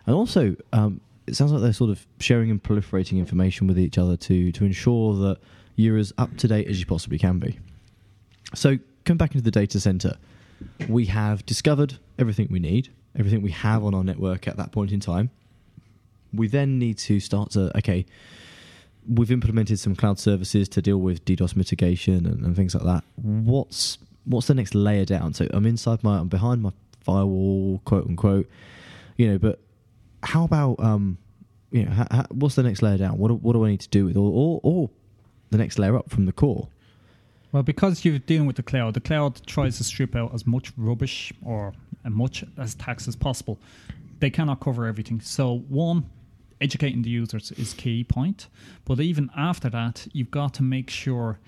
and 0.08 0.16
also 0.16 0.56
um, 0.74 1.00
it 1.28 1.36
sounds 1.36 1.52
like 1.52 1.62
they're 1.62 1.74
sort 1.74 1.92
of 1.92 2.08
sharing 2.20 2.50
and 2.50 2.62
proliferating 2.62 3.20
information 3.20 3.68
with 3.68 3.78
each 3.78 4.00
other 4.00 4.18
to 4.18 4.52
to 4.52 4.66
ensure 4.66 5.14
that 5.28 5.38
you're 5.76 5.98
as 5.98 6.12
up 6.18 6.36
to 6.38 6.48
date 6.48 6.68
as 6.68 6.80
you 6.80 6.88
possibly 6.88 7.20
can 7.20 7.38
be. 7.38 7.60
So 8.56 8.80
come 9.06 9.18
back 9.18 9.36
into 9.36 9.44
the 9.44 9.52
data 9.52 9.80
center. 9.80 10.18
We 10.90 11.06
have 11.06 11.46
discovered 11.46 12.00
everything 12.18 12.48
we 12.50 12.58
need, 12.58 12.90
everything 13.16 13.44
we 13.44 13.52
have 13.52 13.84
on 13.84 13.94
our 13.94 14.04
network 14.04 14.48
at 14.48 14.58
that 14.58 14.72
point 14.72 14.92
in 14.92 15.00
time. 15.00 15.30
We 16.34 16.48
then 16.48 16.80
need 16.80 16.98
to 17.10 17.20
start 17.20 17.52
to 17.52 17.78
okay. 17.78 18.08
We've 19.08 19.32
implemented 19.32 19.80
some 19.80 19.96
cloud 19.96 20.20
services 20.20 20.68
to 20.70 20.82
deal 20.82 20.98
with 20.98 21.24
DDoS 21.26 21.56
mitigation 21.56 22.26
and, 22.26 22.46
and 22.46 22.56
things 22.56 22.76
like 22.76 22.84
that. 22.84 23.04
What's 23.16 23.98
what's 24.26 24.48
the 24.48 24.54
next 24.54 24.76
layer 24.76 25.06
down? 25.06 25.34
So 25.34 25.48
I'm 25.52 25.66
inside 25.66 26.04
my, 26.04 26.18
I'm 26.20 26.28
behind 26.28 26.62
my 26.62 26.72
firewall, 27.02 27.82
quote 27.86 28.08
unquote. 28.08 28.50
You 29.16 29.32
know, 29.32 29.38
but 29.38 29.60
how 30.24 30.44
about 30.44 30.80
um, 30.80 31.18
you 31.72 31.86
know, 31.86 31.92
ha, 31.92 32.08
ha, 32.12 32.26
what's 32.32 32.56
the 32.56 32.64
next 32.64 32.82
layer 32.82 32.98
down? 32.98 33.18
What 33.18 33.30
do, 33.30 33.36
what 33.36 33.54
do 33.54 33.66
I 33.66 33.70
need 33.70 33.82
to 33.82 33.90
do 33.90 34.06
with 34.06 34.18
or, 34.18 34.32
or 34.32 34.60
or 34.64 34.90
the 35.50 35.58
next 35.58 35.80
layer 35.80 35.98
up 35.98 36.10
from 36.10 36.26
the 36.26 36.34
core? 36.34 36.68
Well, 37.52 37.64
because 37.64 38.04
you're 38.04 38.20
dealing 38.20 38.46
with 38.46 38.58
the 38.58 38.64
cloud, 38.64 38.94
the 38.94 39.00
cloud 39.00 39.46
tries 39.48 39.78
to 39.78 39.84
strip 39.84 40.16
out 40.16 40.34
as 40.34 40.46
much 40.46 40.74
rubbish 40.76 41.32
or 41.46 41.74
as 42.06 42.12
much 42.12 42.44
as 42.58 42.76
tax 42.76 43.08
as 43.08 43.16
possible. 43.16 43.58
They 44.20 44.30
cannot 44.30 44.60
cover 44.60 44.86
everything. 44.86 45.22
So, 45.22 45.60
one, 45.70 46.10
educating 46.62 47.02
the 47.02 47.10
users 47.10 47.52
is 47.54 47.74
key 47.74 48.04
point. 48.04 48.48
But 48.86 49.00
even 49.00 49.30
after 49.36 49.70
that, 49.70 50.08
you've 50.12 50.32
got 50.32 50.54
to 50.56 50.64
make 50.64 50.90
sure 50.90 51.40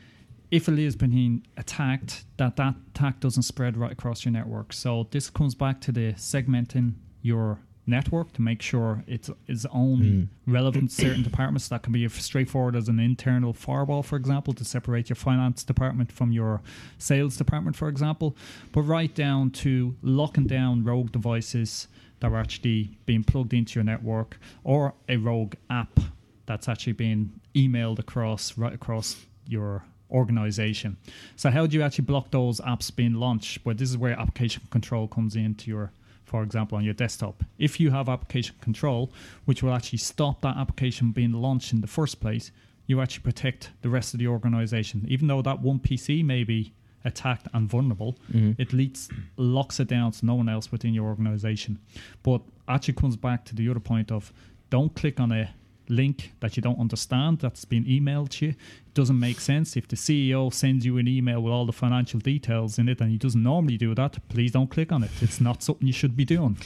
if 0.52 0.68
it 0.68 0.80
is 0.80 0.96
being 0.96 1.46
attacked, 1.58 2.26
that 2.38 2.56
that 2.56 2.76
attack 2.90 3.20
doesn't 3.20 3.44
spread 3.44 3.78
right 3.78 3.92
across 3.92 4.26
your 4.26 4.32
network. 4.32 4.74
So 4.74 5.08
this 5.12 5.30
comes 5.30 5.54
back 5.54 5.80
to 5.82 5.92
the 5.92 6.14
segmenting 6.14 6.94
your 7.22 7.60
network 7.90 8.32
to 8.34 8.42
make 8.42 8.62
sure 8.62 9.04
it's 9.08 9.30
is 9.48 9.66
only 9.72 10.22
hmm. 10.22 10.52
relevant 10.52 10.90
to 10.92 10.96
certain 10.96 11.24
departments. 11.24 11.68
That 11.68 11.84
can 11.84 11.92
be 11.92 12.06
as 12.06 12.14
straightforward 12.14 12.76
as 12.76 12.88
an 12.88 13.00
internal 13.00 13.54
firewall, 13.54 14.04
for 14.04 14.16
example, 14.16 14.54
to 14.54 14.64
separate 14.64 15.10
your 15.10 15.16
finance 15.16 15.64
department 15.64 16.12
from 16.12 16.32
your 16.32 16.62
sales 16.98 17.36
department, 17.36 17.76
for 17.76 17.88
example. 17.88 18.36
But 18.72 18.82
right 18.82 19.14
down 19.14 19.52
to 19.52 19.96
locking 20.02 20.46
down 20.46 20.84
rogue 20.84 21.12
devices 21.12 21.88
that 22.20 22.32
are 22.32 22.38
actually 22.38 22.98
being 23.06 23.24
plugged 23.24 23.54
into 23.54 23.76
your 23.76 23.84
network 23.84 24.40
or 24.64 24.94
a 25.08 25.18
rogue 25.18 25.56
app 25.70 26.00
that's 26.46 26.68
actually 26.68 26.94
being 26.94 27.32
emailed 27.56 28.00
across 28.00 28.58
right 28.58 28.74
across 28.74 29.26
your 29.48 29.84
organization. 30.12 30.98
So 31.36 31.52
how 31.52 31.68
do 31.68 31.78
you 31.78 31.84
actually 31.84 32.06
block 32.06 32.32
those 32.32 32.60
apps 32.62 32.94
being 32.94 33.14
launched? 33.14 33.60
Well, 33.64 33.76
this 33.76 33.90
is 33.90 33.98
where 33.98 34.20
application 34.20 34.64
control 34.72 35.08
comes 35.08 35.36
into 35.36 35.70
your 35.70 35.92
for 36.30 36.44
example, 36.44 36.78
on 36.78 36.84
your 36.84 36.94
desktop. 36.94 37.44
If 37.58 37.80
you 37.80 37.90
have 37.90 38.08
application 38.08 38.56
control, 38.62 39.12
which 39.46 39.64
will 39.64 39.74
actually 39.74 39.98
stop 39.98 40.42
that 40.42 40.58
application 40.58 41.12
being 41.12 41.34
launched 41.34 41.74
in 41.74 41.82
the 41.82 41.88
first 41.88 42.22
place, 42.22 42.52
you 42.86 43.02
actually 43.02 43.24
protect 43.24 43.72
the 43.82 43.90
rest 43.90 44.14
of 44.14 44.20
the 44.20 44.28
organization. 44.28 45.06
Even 45.08 45.28
though 45.28 45.42
that 45.42 45.62
one 45.62 45.80
PC 45.80 46.24
may 46.24 46.44
be 46.44 46.74
attacked 47.06 47.48
and 47.54 47.70
vulnerable, 47.70 48.18
mm-hmm. 48.32 48.62
it 48.62 48.74
leads, 48.74 49.10
locks 49.38 49.80
it 49.80 49.88
down 49.88 50.12
to 50.12 50.26
no 50.26 50.36
one 50.36 50.50
else 50.50 50.72
within 50.72 50.94
your 50.94 51.06
organization. 51.06 51.80
But 52.24 52.42
actually 52.68 52.96
comes 52.96 53.16
back 53.16 53.46
to 53.46 53.56
the 53.56 53.70
other 53.70 53.80
point 53.80 54.12
of 54.12 54.32
don't 54.70 54.94
click 54.96 55.20
on 55.20 55.32
a 55.32 55.50
link 55.90 56.34
that 56.40 56.56
you 56.56 56.62
don't 56.62 56.80
understand 56.80 57.40
that's 57.40 57.66
been 57.66 57.84
emailed 57.86 58.30
to 58.30 58.48
you. 58.48 58.52
It 58.52 58.94
doesn't 58.94 59.20
make 59.20 59.40
sense. 59.40 59.76
If 59.76 59.88
the 59.88 59.96
CEO 59.96 60.54
sends 60.54 60.86
you 60.86 60.98
an 60.98 61.08
email 61.08 61.42
with 61.42 61.52
all 61.52 61.66
the 61.66 61.74
financial 61.74 62.20
details 62.20 62.78
in 62.78 62.88
it 62.88 63.02
and 63.02 63.10
he 63.10 63.18
doesn't 63.18 63.42
normally 63.42 63.78
do 63.78 63.96
that, 63.96 64.18
please 64.30 64.52
don't 64.52 64.70
click 64.70 64.92
on 64.92 65.04
it. 65.04 65.12
It's 65.22 65.42
not 65.42 65.64
something 65.64 65.88
you 65.88 65.94
should 65.94 66.16
be 66.16 66.26
doing. 66.26 66.58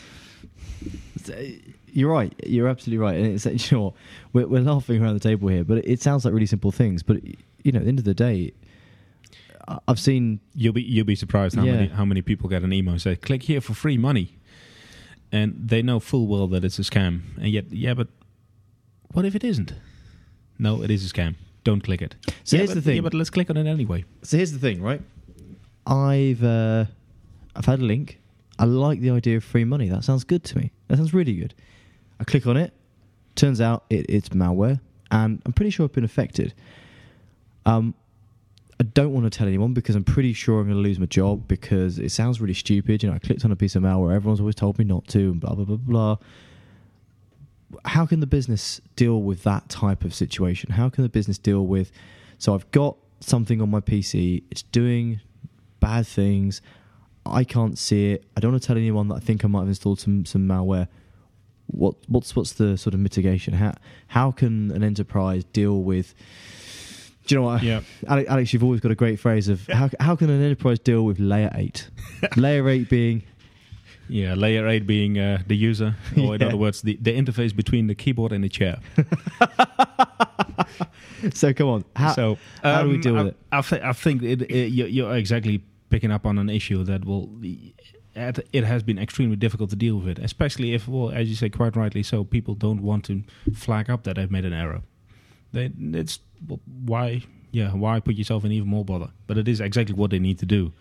Uh, 1.29 1.35
you're 1.87 2.11
right. 2.11 2.33
You're 2.45 2.67
absolutely 2.67 3.03
right. 3.03 3.15
And 3.15 3.27
it's 3.27 3.71
what, 3.71 3.93
we're, 4.33 4.47
we're 4.47 4.61
laughing 4.61 5.01
around 5.01 5.13
the 5.13 5.19
table 5.19 5.47
here, 5.47 5.63
but 5.63 5.85
it 5.85 6.01
sounds 6.01 6.25
like 6.25 6.33
really 6.33 6.45
simple 6.45 6.71
things. 6.71 7.01
But 7.01 7.23
you 7.23 7.71
know, 7.71 7.79
at 7.79 7.83
the 7.83 7.89
end 7.89 7.99
of 7.99 8.05
the 8.05 8.13
day, 8.13 8.51
I've 9.87 9.99
seen 9.99 10.39
You'll 10.53 10.73
be 10.73 10.81
you'll 10.83 11.05
be 11.05 11.15
surprised 11.15 11.55
how 11.55 11.63
Yeah. 11.63 11.73
many 11.75 11.87
how 11.87 12.05
many 12.05 12.21
people 12.21 12.49
get 12.49 12.63
an 12.63 12.73
email 12.73 12.93
and 12.93 13.01
say 13.01 13.15
click 13.15 13.43
here 13.43 13.61
for 13.61 13.73
free 13.73 13.97
money, 13.97 14.37
and 15.31 15.55
they 15.69 15.81
know 15.81 15.99
full 15.99 16.27
well 16.27 16.47
that 16.47 16.63
it's 16.65 16.79
a 16.79 16.83
scam. 16.83 17.21
And 17.37 17.47
yet, 17.49 17.71
yeah, 17.71 17.93
but 17.93 18.07
what 19.13 19.25
if 19.25 19.35
it 19.35 19.43
isn't? 19.43 19.73
No, 20.59 20.81
it 20.83 20.91
is 20.91 21.09
a 21.09 21.13
scam. 21.13 21.35
Don't 21.63 21.81
click 21.83 22.01
it. 22.01 22.15
So 22.43 22.55
Yeah, 22.55 22.59
here's 22.59 22.69
but- 22.71 22.75
the 22.75 22.81
thing. 22.81 22.95
Yeah, 22.97 23.01
but 23.01 23.13
let's 23.13 23.29
click 23.29 23.49
on 23.49 23.57
it 23.57 23.65
anyway. 23.67 24.03
So 24.21 24.37
here's 24.37 24.51
the 24.51 24.59
thing, 24.59 24.81
right? 24.81 25.01
I've 25.87 26.43
uh, 26.43 26.85
I've 27.55 27.65
had 27.65 27.79
a 27.79 27.83
link. 27.85 28.19
I 28.59 28.65
like 28.65 28.99
the 29.01 29.09
idea 29.11 29.37
of 29.37 29.43
free 29.43 29.63
money. 29.65 29.89
That 29.89 30.03
sounds 30.03 30.23
good 30.23 30.43
to 30.45 30.57
me. 30.57 30.71
That 30.87 30.97
sounds 30.97 31.13
really 31.13 31.33
good. 31.35 31.53
I 32.19 32.23
click 32.23 32.45
on 32.47 32.57
it. 32.57 32.71
Turns 33.35 33.59
out 33.59 33.85
it, 33.89 34.05
it's 34.09 34.29
malware, 34.29 34.79
and 35.09 35.41
I'm 35.45 35.53
pretty 35.53 35.71
sure 35.71 35.85
I've 35.85 35.91
been 35.93 36.03
affected. 36.03 36.53
Um, 37.65 37.95
I 38.83 38.85
don't 38.87 39.13
want 39.13 39.23
to 39.23 39.29
tell 39.29 39.47
anyone 39.47 39.73
because 39.73 39.95
I'm 39.95 40.03
pretty 40.03 40.33
sure 40.33 40.59
I'm 40.59 40.65
going 40.65 40.75
to 40.75 40.81
lose 40.81 40.99
my 40.99 41.05
job 41.05 41.47
because 41.47 41.99
it 41.99 42.11
sounds 42.11 42.41
really 42.41 42.53
stupid. 42.53 43.01
You 43.01 43.09
know, 43.09 43.15
I 43.15 43.19
clicked 43.19 43.45
on 43.45 43.51
a 43.53 43.55
piece 43.55 43.77
of 43.77 43.83
malware. 43.83 44.13
Everyone's 44.13 44.41
always 44.41 44.55
told 44.55 44.77
me 44.77 44.83
not 44.83 45.07
to, 45.07 45.19
and 45.19 45.39
blah 45.39 45.55
blah 45.55 45.63
blah 45.63 45.77
blah. 45.77 46.17
How 47.85 48.05
can 48.05 48.19
the 48.19 48.27
business 48.27 48.81
deal 48.97 49.21
with 49.21 49.43
that 49.43 49.69
type 49.69 50.03
of 50.03 50.13
situation? 50.13 50.71
How 50.71 50.89
can 50.89 51.03
the 51.03 51.09
business 51.09 51.37
deal 51.37 51.65
with? 51.65 51.93
So 52.39 52.53
I've 52.53 52.69
got 52.71 52.97
something 53.21 53.61
on 53.61 53.71
my 53.71 53.79
PC. 53.79 54.43
It's 54.51 54.63
doing 54.63 55.21
bad 55.79 56.05
things. 56.05 56.61
I 57.25 57.45
can't 57.45 57.77
see 57.77 58.11
it. 58.11 58.25
I 58.35 58.41
don't 58.41 58.51
want 58.51 58.63
to 58.63 58.67
tell 58.67 58.75
anyone 58.75 59.07
that 59.07 59.15
I 59.15 59.19
think 59.19 59.45
I 59.45 59.47
might 59.47 59.61
have 59.61 59.69
installed 59.69 60.01
some 60.01 60.25
some 60.25 60.45
malware. 60.45 60.89
what 61.67 61.95
what's 62.07 62.35
what's 62.35 62.51
the 62.51 62.77
sort 62.77 62.93
of 62.93 62.99
mitigation? 62.99 63.53
How 63.53 63.75
how 64.07 64.31
can 64.31 64.71
an 64.71 64.83
enterprise 64.83 65.45
deal 65.45 65.81
with? 65.83 66.13
Do 67.25 67.35
you 67.35 67.41
know 67.41 67.47
what, 67.47 67.63
Yeah. 67.63 67.81
Ale- 68.09 68.25
Alex? 68.27 68.53
You've 68.53 68.63
always 68.63 68.81
got 68.81 68.91
a 68.91 68.95
great 68.95 69.19
phrase 69.19 69.47
of 69.47 69.65
how 69.67 69.89
how 69.99 70.15
can 70.15 70.29
an 70.29 70.41
enterprise 70.43 70.79
deal 70.79 71.03
with 71.05 71.19
layer 71.19 71.51
eight? 71.55 71.89
layer 72.37 72.67
eight 72.69 72.89
being 72.89 73.23
Yeah, 74.09 74.33
layer 74.35 74.67
8 74.67 74.85
being 74.85 75.17
uh, 75.17 75.41
the 75.47 75.55
user, 75.55 75.95
or 76.17 76.35
in 76.35 76.43
other 76.47 76.57
words, 76.57 76.81
the, 76.81 76.97
the 77.01 77.17
interface 77.17 77.55
between 77.55 77.87
the 77.87 77.95
keyboard 77.95 78.33
and 78.33 78.43
the 78.43 78.49
chair. 78.49 78.77
so. 81.33 81.53
Come 81.53 81.67
on, 81.69 81.85
how 81.95 82.13
so, 82.13 82.37
how 82.61 82.83
do 82.83 82.89
we 82.89 82.95
um, 82.95 83.01
deal 83.01 83.13
with 83.13 83.27
it? 83.27 83.37
I, 83.51 83.61
th- 83.61 83.81
I 83.81 83.93
think 83.93 84.23
it, 84.23 84.41
it, 84.43 84.71
you're, 84.71 84.87
you're 84.87 85.15
exactly 85.15 85.63
picking 85.89 86.11
up 86.11 86.25
on 86.25 86.37
an 86.37 86.49
issue 86.49 86.83
that 86.83 87.05
will. 87.05 87.29
It 87.41 87.73
it 88.51 88.63
has 88.63 88.83
been 88.83 88.99
extremely 88.99 89.35
difficult 89.37 89.71
to 89.71 89.75
deal 89.75 89.97
with 89.97 90.07
it, 90.07 90.19
especially 90.19 90.75
if, 90.75 90.87
well, 90.87 91.09
as 91.09 91.27
you 91.29 91.35
say, 91.35 91.49
quite 91.49 91.75
rightly 91.75 92.03
so, 92.03 92.23
people 92.23 92.53
don't 92.53 92.83
want 92.83 93.05
to 93.05 93.23
flag 93.55 93.89
up 93.89 94.03
that 94.03 94.17
they've 94.17 94.29
made 94.29 94.45
an 94.45 94.53
error. 94.53 94.83
They, 95.53 95.71
it's 95.93 96.19
why, 96.85 97.23
yeah, 97.51 97.71
why 97.71 97.99
put 97.99 98.15
yourself 98.15 98.43
in 98.43 98.51
even 98.51 98.67
more 98.67 98.83
bother? 98.83 99.11
But 99.27 99.37
it 99.37 99.47
is 99.47 99.61
exactly 99.61 99.95
what 99.95 100.11
they 100.11 100.19
need 100.19 100.39
to 100.39 100.45
do. 100.45 100.73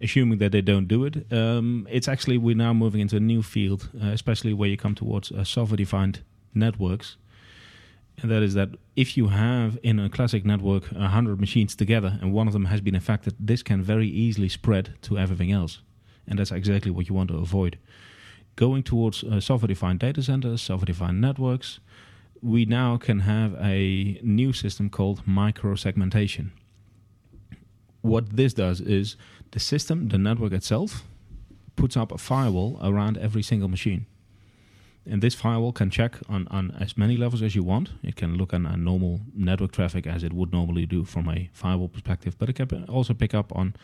Assuming 0.00 0.38
that 0.38 0.50
they 0.50 0.60
don't 0.60 0.88
do 0.88 1.04
it, 1.04 1.32
um, 1.32 1.86
it's 1.88 2.08
actually 2.08 2.36
we're 2.36 2.56
now 2.56 2.72
moving 2.72 3.00
into 3.00 3.16
a 3.16 3.20
new 3.20 3.42
field, 3.42 3.90
uh, 4.02 4.08
especially 4.08 4.52
where 4.52 4.68
you 4.68 4.76
come 4.76 4.94
towards 4.94 5.30
uh, 5.30 5.44
software-defined 5.44 6.20
networks. 6.52 7.16
And 8.20 8.30
that 8.30 8.42
is 8.42 8.54
that 8.54 8.70
if 8.96 9.16
you 9.16 9.28
have 9.28 9.78
in 9.82 9.98
a 9.98 10.08
classic 10.08 10.44
network 10.44 10.90
a 10.92 11.08
hundred 11.08 11.40
machines 11.40 11.74
together 11.76 12.18
and 12.20 12.32
one 12.32 12.46
of 12.46 12.52
them 12.52 12.66
has 12.66 12.80
been 12.80 12.94
affected, 12.94 13.34
this 13.38 13.62
can 13.62 13.82
very 13.82 14.08
easily 14.08 14.48
spread 14.48 14.94
to 15.02 15.18
everything 15.18 15.52
else, 15.52 15.80
and 16.26 16.38
that's 16.38 16.52
exactly 16.52 16.90
what 16.90 17.08
you 17.08 17.14
want 17.14 17.30
to 17.30 17.36
avoid. 17.36 17.78
Going 18.56 18.82
towards 18.82 19.24
uh, 19.24 19.40
software-defined 19.40 19.98
data 19.98 20.22
centers, 20.22 20.62
software-defined 20.62 21.20
networks, 21.20 21.80
we 22.44 22.66
now 22.66 22.98
can 22.98 23.20
have 23.20 23.54
a 23.54 24.20
new 24.22 24.52
system 24.52 24.90
called 24.90 25.24
microsegmentation. 25.24 26.50
What 28.02 28.36
this 28.36 28.52
does 28.52 28.82
is 28.82 29.16
the 29.52 29.60
system, 29.60 30.08
the 30.08 30.18
network 30.18 30.52
itself, 30.52 31.04
puts 31.74 31.96
up 31.96 32.12
a 32.12 32.18
firewall 32.18 32.78
around 32.82 33.16
every 33.16 33.42
single 33.42 33.68
machine. 33.68 34.04
And 35.06 35.22
this 35.22 35.34
firewall 35.34 35.72
can 35.72 35.88
check 35.88 36.18
on, 36.28 36.46
on 36.48 36.70
as 36.78 36.98
many 36.98 37.16
levels 37.16 37.40
as 37.40 37.56
you 37.56 37.62
want. 37.62 37.92
It 38.02 38.16
can 38.16 38.36
look 38.36 38.52
on, 38.52 38.66
on 38.66 38.84
normal 38.84 39.20
network 39.34 39.72
traffic 39.72 40.06
as 40.06 40.22
it 40.22 40.34
would 40.34 40.52
normally 40.52 40.84
do 40.84 41.04
from 41.04 41.30
a 41.30 41.48
firewall 41.54 41.88
perspective, 41.88 42.36
but 42.38 42.50
it 42.50 42.54
can 42.54 42.84
also 42.84 43.14
pick 43.14 43.32
up 43.32 43.56
on 43.56 43.74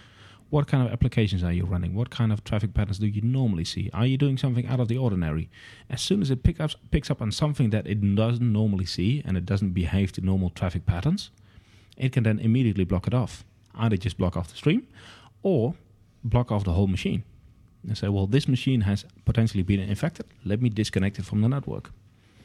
what 0.50 0.66
kind 0.66 0.84
of 0.84 0.92
applications 0.92 1.42
are 1.42 1.52
you 1.52 1.64
running? 1.64 1.94
What 1.94 2.10
kind 2.10 2.32
of 2.32 2.44
traffic 2.44 2.74
patterns 2.74 2.98
do 2.98 3.06
you 3.06 3.22
normally 3.22 3.64
see? 3.64 3.88
Are 3.94 4.04
you 4.04 4.18
doing 4.18 4.36
something 4.36 4.66
out 4.66 4.80
of 4.80 4.88
the 4.88 4.98
ordinary? 4.98 5.48
As 5.88 6.02
soon 6.02 6.20
as 6.22 6.30
it 6.30 6.42
pick 6.42 6.60
up, 6.60 6.72
picks 6.90 7.10
up 7.10 7.22
on 7.22 7.30
something 7.30 7.70
that 7.70 7.86
it 7.86 8.16
doesn't 8.16 8.52
normally 8.52 8.84
see 8.84 9.22
and 9.24 9.36
it 9.36 9.46
doesn't 9.46 9.70
behave 9.70 10.12
to 10.12 10.20
normal 10.20 10.50
traffic 10.50 10.86
patterns, 10.86 11.30
it 11.96 12.12
can 12.12 12.24
then 12.24 12.40
immediately 12.40 12.84
block 12.84 13.06
it 13.06 13.14
off. 13.14 13.44
Either 13.76 13.96
just 13.96 14.18
block 14.18 14.36
off 14.36 14.48
the 14.48 14.56
stream 14.56 14.86
or 15.42 15.74
block 16.24 16.50
off 16.50 16.64
the 16.64 16.72
whole 16.72 16.88
machine 16.88 17.22
and 17.86 17.96
say, 17.96 18.08
well, 18.08 18.26
this 18.26 18.48
machine 18.48 18.82
has 18.82 19.04
potentially 19.24 19.62
been 19.62 19.80
infected. 19.80 20.26
Let 20.44 20.60
me 20.60 20.68
disconnect 20.68 21.18
it 21.18 21.24
from 21.24 21.40
the 21.40 21.48
network. 21.48 21.92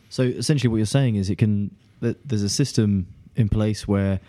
So 0.10 0.24
essentially, 0.24 0.70
what 0.70 0.78
you're 0.78 0.86
saying 0.86 1.16
is 1.16 1.30
it 1.30 1.38
can. 1.38 1.76
There's 2.00 2.44
a 2.44 2.50
system 2.50 3.08
in 3.36 3.50
place 3.50 3.88
where 3.88 4.20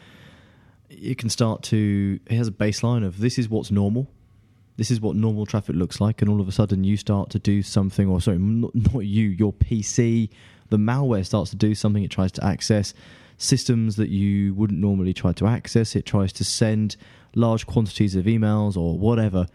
it 0.88 1.18
can 1.18 1.28
start 1.28 1.62
to. 1.64 2.18
It 2.26 2.36
has 2.36 2.48
a 2.48 2.52
baseline 2.52 3.04
of 3.04 3.18
this 3.18 3.38
is 3.38 3.48
what's 3.48 3.70
normal, 3.70 4.08
this 4.76 4.90
is 4.90 5.00
what 5.00 5.16
normal 5.16 5.46
traffic 5.46 5.76
looks 5.76 6.00
like, 6.00 6.22
and 6.22 6.30
all 6.30 6.40
of 6.40 6.48
a 6.48 6.52
sudden 6.52 6.84
you 6.84 6.96
start 6.96 7.30
to 7.30 7.38
do 7.38 7.62
something, 7.62 8.08
or 8.08 8.20
sorry, 8.20 8.38
not, 8.38 8.74
not 8.74 9.00
you, 9.00 9.28
your 9.28 9.52
PC, 9.52 10.28
the 10.68 10.76
malware 10.76 11.24
starts 11.24 11.50
to 11.50 11.56
do 11.56 11.74
something. 11.74 12.02
It 12.02 12.10
tries 12.10 12.32
to 12.32 12.44
access 12.44 12.94
systems 13.38 13.96
that 13.96 14.08
you 14.08 14.54
wouldn't 14.54 14.80
normally 14.80 15.12
try 15.12 15.32
to 15.32 15.46
access. 15.46 15.96
It 15.96 16.06
tries 16.06 16.32
to 16.34 16.44
send 16.44 16.96
large 17.34 17.66
quantities 17.66 18.16
of 18.16 18.24
emails 18.24 18.76
or 18.76 18.98
whatever. 18.98 19.46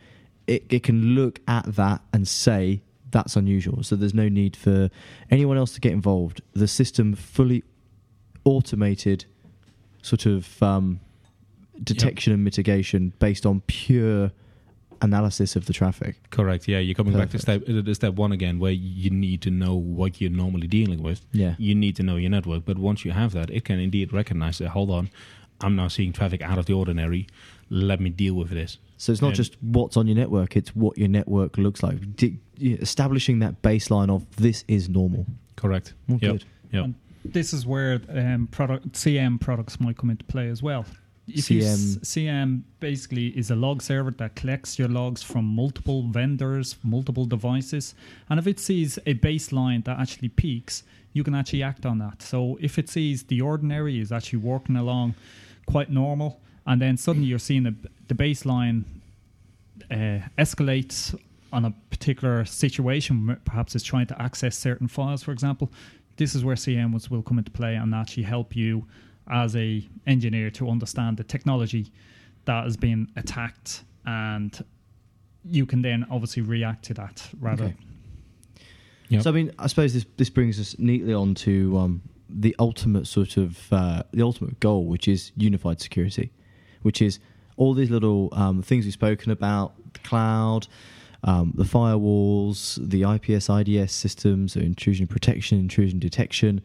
It, 0.48 0.66
it 0.70 0.84
can 0.84 1.16
look 1.16 1.40
at 1.48 1.76
that 1.76 2.02
and 2.14 2.28
say 2.28 2.82
that's 3.12 3.36
unusual. 3.36 3.84
So 3.84 3.96
there's 3.96 4.14
no 4.14 4.30
need 4.30 4.56
for 4.56 4.90
anyone 5.30 5.58
else 5.58 5.74
to 5.74 5.82
get 5.82 5.92
involved. 5.92 6.42
The 6.54 6.68
system 6.68 7.14
fully 7.14 7.64
automated 8.46 9.26
sort 10.02 10.26
of 10.26 10.62
um, 10.64 11.00
detection 11.84 12.34
and 12.34 12.44
mitigation 12.44 13.14
based 13.20 13.46
on 13.46 13.62
pure 13.68 14.32
analysis 15.02 15.56
of 15.56 15.66
the 15.66 15.74
traffic. 15.74 16.18
Correct. 16.30 16.68
Yeah, 16.68 16.80
you're 16.80 16.94
coming 16.96 17.14
back 17.18 17.30
to 17.32 17.40
step 17.40 17.64
step 17.94 18.14
one 18.14 18.32
again, 18.32 18.60
where 18.60 18.72
you 18.72 19.10
need 19.10 19.42
to 19.44 19.50
know 19.52 19.76
what 19.76 20.22
you're 20.22 20.30
normally 20.32 20.68
dealing 20.68 21.02
with. 21.02 21.26
Yeah. 21.32 21.56
You 21.58 21.74
need 21.76 21.96
to 21.98 22.04
know 22.04 22.18
your 22.18 22.30
network, 22.30 22.66
but 22.66 22.78
once 22.78 23.04
you 23.04 23.12
have 23.12 23.32
that, 23.34 23.50
it 23.50 23.66
can 23.66 23.80
indeed 23.80 24.14
recognize 24.14 24.60
that. 24.60 24.70
Hold 24.70 24.92
on, 24.92 25.10
I'm 25.62 25.76
now 25.76 25.88
seeing 25.88 26.14
traffic 26.14 26.42
out 26.42 26.58
of 26.58 26.66
the 26.68 26.74
ordinary. 26.74 27.28
Let 27.70 28.00
me 28.00 28.10
deal 28.10 28.36
with 28.36 28.50
this. 28.50 28.78
So 28.98 29.12
it's 29.12 29.22
not 29.22 29.30
And- 29.30 29.36
just 29.38 29.58
what's 29.62 29.98
on 29.98 30.08
your 30.08 30.16
network; 30.18 30.56
it's 30.56 30.76
what 30.76 30.98
your 30.98 31.08
network 31.08 31.58
looks 31.58 31.82
like. 31.82 32.16
Di- 32.16 32.38
yeah, 32.58 32.76
establishing 32.78 33.40
that 33.40 33.64
baseline 33.64 34.10
of 34.12 34.24
this 34.36 34.64
is 34.68 34.88
normal. 34.88 35.26
Correct. 35.56 35.96
Well, 36.08 36.20
Yep. 36.22 36.32
good. 36.32 36.44
Yep. 36.74 36.84
And 36.86 36.96
this 37.26 37.54
is 37.54 37.66
where 37.66 38.00
um, 38.10 38.48
product 38.52 38.96
SIEM 38.96 39.40
products 39.40 39.80
might 39.80 39.98
come 39.98 40.12
into 40.12 40.26
play 40.26 40.48
as 40.50 40.62
well. 40.62 40.86
If 41.28 41.52
s- 41.52 41.98
SIEM. 42.02 42.04
SIEM 42.04 42.66
basically 42.80 43.28
is 43.28 43.52
a 43.52 43.56
log 43.56 43.82
server 43.82 44.12
that 44.12 44.36
collects 44.36 44.78
your 44.80 44.88
logs 44.90 45.24
from 45.24 45.46
multiple 45.46 46.04
vendors, 46.04 46.76
multiple 46.84 47.26
devices, 47.26 47.96
and 48.30 48.40
if 48.40 48.48
it 48.48 48.60
sees 48.60 48.98
a 49.06 49.14
baseline 49.14 49.84
that 49.86 50.00
actually 50.00 50.30
peaks, 50.30 50.84
you 51.14 51.24
can 51.24 51.36
actually 51.36 51.64
act 51.64 51.86
on 51.86 52.00
that. 52.00 52.22
So 52.22 52.58
if 52.62 52.78
it 52.80 52.90
sees 52.90 53.24
the 53.24 53.42
ordinary 53.42 54.00
is 54.00 54.12
actually 54.12 54.40
working 54.40 54.76
along 54.76 55.16
quite 55.66 55.90
normal, 55.92 56.40
and 56.66 56.82
then 56.82 56.98
suddenly 56.98 57.28
you're 57.28 57.40
seeing 57.40 57.64
the, 57.64 57.76
the 58.08 58.16
baseline 58.16 58.84
uh, 59.90 60.20
escalates 60.38 61.18
on 61.54 61.66
a 61.66 61.72
particular 61.90 62.46
situation, 62.46 63.38
perhaps 63.46 63.76
it's 63.76 63.84
trying 63.84 64.08
to 64.08 64.22
access 64.22 64.58
certain 64.58 64.88
files, 64.88 65.22
for 65.24 65.32
example, 65.32 65.72
this 66.18 66.36
is 66.36 66.44
where 66.44 66.56
SIEM 66.56 66.92
will 67.10 67.22
come 67.24 67.38
into 67.38 67.52
play 67.52 67.76
and 67.76 67.94
actually 67.96 68.24
help 68.24 68.56
you 68.56 68.86
as 69.30 69.56
a 69.56 69.88
engineer 70.08 70.50
to 70.50 70.70
understand 70.70 71.18
the 71.18 71.24
technology 71.24 71.92
that 72.46 72.64
has 72.64 72.76
been 72.76 73.08
attacked 73.16 73.84
and 74.06 74.64
you 75.44 75.66
can 75.66 75.82
then 75.82 76.06
obviously 76.10 76.42
react 76.42 76.86
to 76.86 76.94
that 76.94 77.28
rather 77.40 77.66
Okay. 77.66 77.76
Yep. 79.12 79.24
So 79.24 79.30
I 79.30 79.34
mean, 79.34 79.52
I 79.60 79.68
suppose 79.68 79.94
this 79.94 80.06
this 80.16 80.30
brings 80.30 80.58
us 80.58 80.80
neatly 80.80 81.14
on 81.14 81.36
to 81.36 81.78
um, 81.78 82.02
the 82.30 82.56
ultimate 82.60 83.08
sort 83.08 83.36
of 83.36 83.72
uh, 83.74 84.04
the 84.14 84.24
ultimate 84.24 84.62
goal, 84.62 84.86
which 84.86 85.10
is 85.10 85.34
unified 85.36 85.82
security, 85.82 86.32
which 86.84 87.02
is 87.02 87.20
all 87.58 87.74
these 87.74 87.90
little 87.90 88.30
um, 88.32 88.62
things 88.62 88.86
we've 88.86 88.94
spoken 88.94 89.30
about: 89.30 89.74
the 89.92 90.00
cloud, 90.00 90.68
um, 91.26 91.52
the 91.56 91.66
firewalls, 91.66 92.80
the 92.90 93.04
IPS 93.04 93.50
IDS 93.50 93.92
systems, 93.92 94.54
so 94.54 94.62
intrusion 94.62 95.08
protection, 95.08 95.60
intrusion 95.60 96.00
detection. 96.00 96.62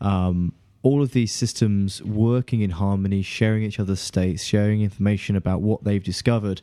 Um, 0.00 0.54
all 0.82 1.02
of 1.02 1.12
these 1.12 1.32
systems 1.32 2.02
working 2.02 2.62
in 2.62 2.70
harmony, 2.70 3.22
sharing 3.22 3.62
each 3.62 3.78
other's 3.78 4.00
states, 4.00 4.42
sharing 4.42 4.82
information 4.82 5.36
about 5.36 5.60
what 5.60 5.84
they've 5.84 6.02
discovered, 6.02 6.62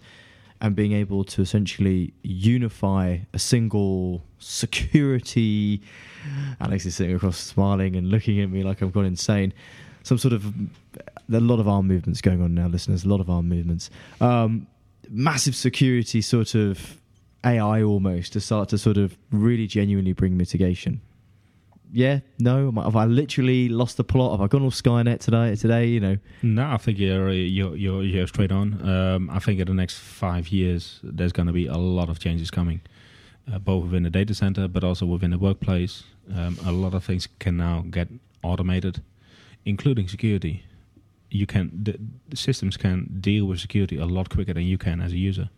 and 0.60 0.76
being 0.76 0.92
able 0.92 1.24
to 1.24 1.42
essentially 1.42 2.14
unify 2.24 3.20
a 3.34 3.40
single 3.40 4.24
security. 4.40 5.82
Alex 6.60 6.86
is 6.86 6.96
sitting 6.96 7.16
across, 7.16 7.38
smiling 7.38 7.96
and 7.96 8.10
looking 8.10 8.42
at 8.42 8.50
me 8.50 8.64
like 8.64 8.82
I've 8.82 8.94
gone 8.94 9.06
insane. 9.06 9.54
Some 10.04 10.18
sort 10.18 10.34
of 10.34 10.46
a 11.32 11.40
lot 11.40 11.60
of 11.60 11.68
arm 11.68 11.88
movements 11.88 12.22
going 12.22 12.42
on 12.42 12.56
now, 12.56 12.68
listeners. 12.68 13.04
A 13.04 13.10
lot 13.10 13.20
of 13.20 13.30
arm 13.30 13.50
movements. 13.50 13.90
Um, 14.20 14.68
massive 15.10 15.56
security 15.56 16.22
sort 16.22 16.56
of 16.56 17.00
AI 17.46 17.84
almost 17.84 18.34
to 18.34 18.40
start 18.40 18.70
to 18.70 18.78
sort 18.78 18.98
of 18.98 19.18
really 19.32 19.68
genuinely 19.68 20.14
bring 20.14 20.38
mitigation. 20.38 21.02
Yeah, 21.94 22.20
no, 22.40 22.74
I- 22.78 22.84
have 22.84 22.96
I 22.96 23.06
literally 23.06 23.70
lost 23.70 23.98
the 23.98 24.04
plot? 24.04 24.32
Have 24.32 24.42
I 24.42 24.48
gone 24.48 24.62
all 24.64 24.72
Skynet 24.72 25.20
today? 25.20 25.56
Today, 25.56 25.88
you 25.88 26.00
know, 26.00 26.18
No, 26.42 26.70
I 26.72 26.78
think 26.78 27.00
you're 27.00 27.32
you're 27.32 27.76
you're, 27.76 28.04
you're 28.04 28.28
straight 28.28 28.52
on. 28.52 28.88
Um, 28.88 29.30
I 29.30 29.40
think 29.40 29.60
in 29.60 29.68
the 29.68 29.74
next 29.74 29.98
five 30.00 30.50
years, 30.50 31.00
there's 31.04 31.32
going 31.32 31.48
to 31.48 31.54
be 31.54 31.68
a 31.68 31.78
lot 31.78 32.10
of 32.10 32.20
changes 32.20 32.52
coming, 32.52 32.82
uh, 33.52 33.60
both 33.60 33.86
within 33.86 34.04
the 34.04 34.10
data 34.10 34.34
center, 34.34 34.68
but 34.68 34.84
also 34.84 35.06
within 35.06 35.32
the 35.32 35.38
workplace. 35.40 36.04
Um, 36.36 36.58
a 36.66 36.72
lot 36.72 36.94
of 36.94 37.04
things 37.06 37.28
can 37.40 37.56
now 37.58 37.86
get 37.90 38.10
automated, 38.44 39.02
including 39.66 40.08
security. 40.10 40.64
You 41.32 41.46
can 41.46 41.72
the, 41.84 41.98
the 42.30 42.36
systems 42.38 42.76
can 42.78 43.18
deal 43.22 43.46
with 43.46 43.60
security 43.60 43.98
a 43.98 44.06
lot 44.06 44.30
quicker 44.30 44.54
than 44.54 44.64
you 44.64 44.78
can 44.78 45.00
as 45.02 45.14
a 45.14 45.18
user. 45.18 45.50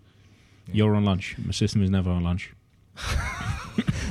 You're 0.72 0.96
on 0.96 1.06
lunch. 1.06 1.36
My 1.44 1.52
system 1.52 1.82
is 1.84 1.89
never 1.89 2.12
on 2.12 2.24
lunch. 2.24 2.54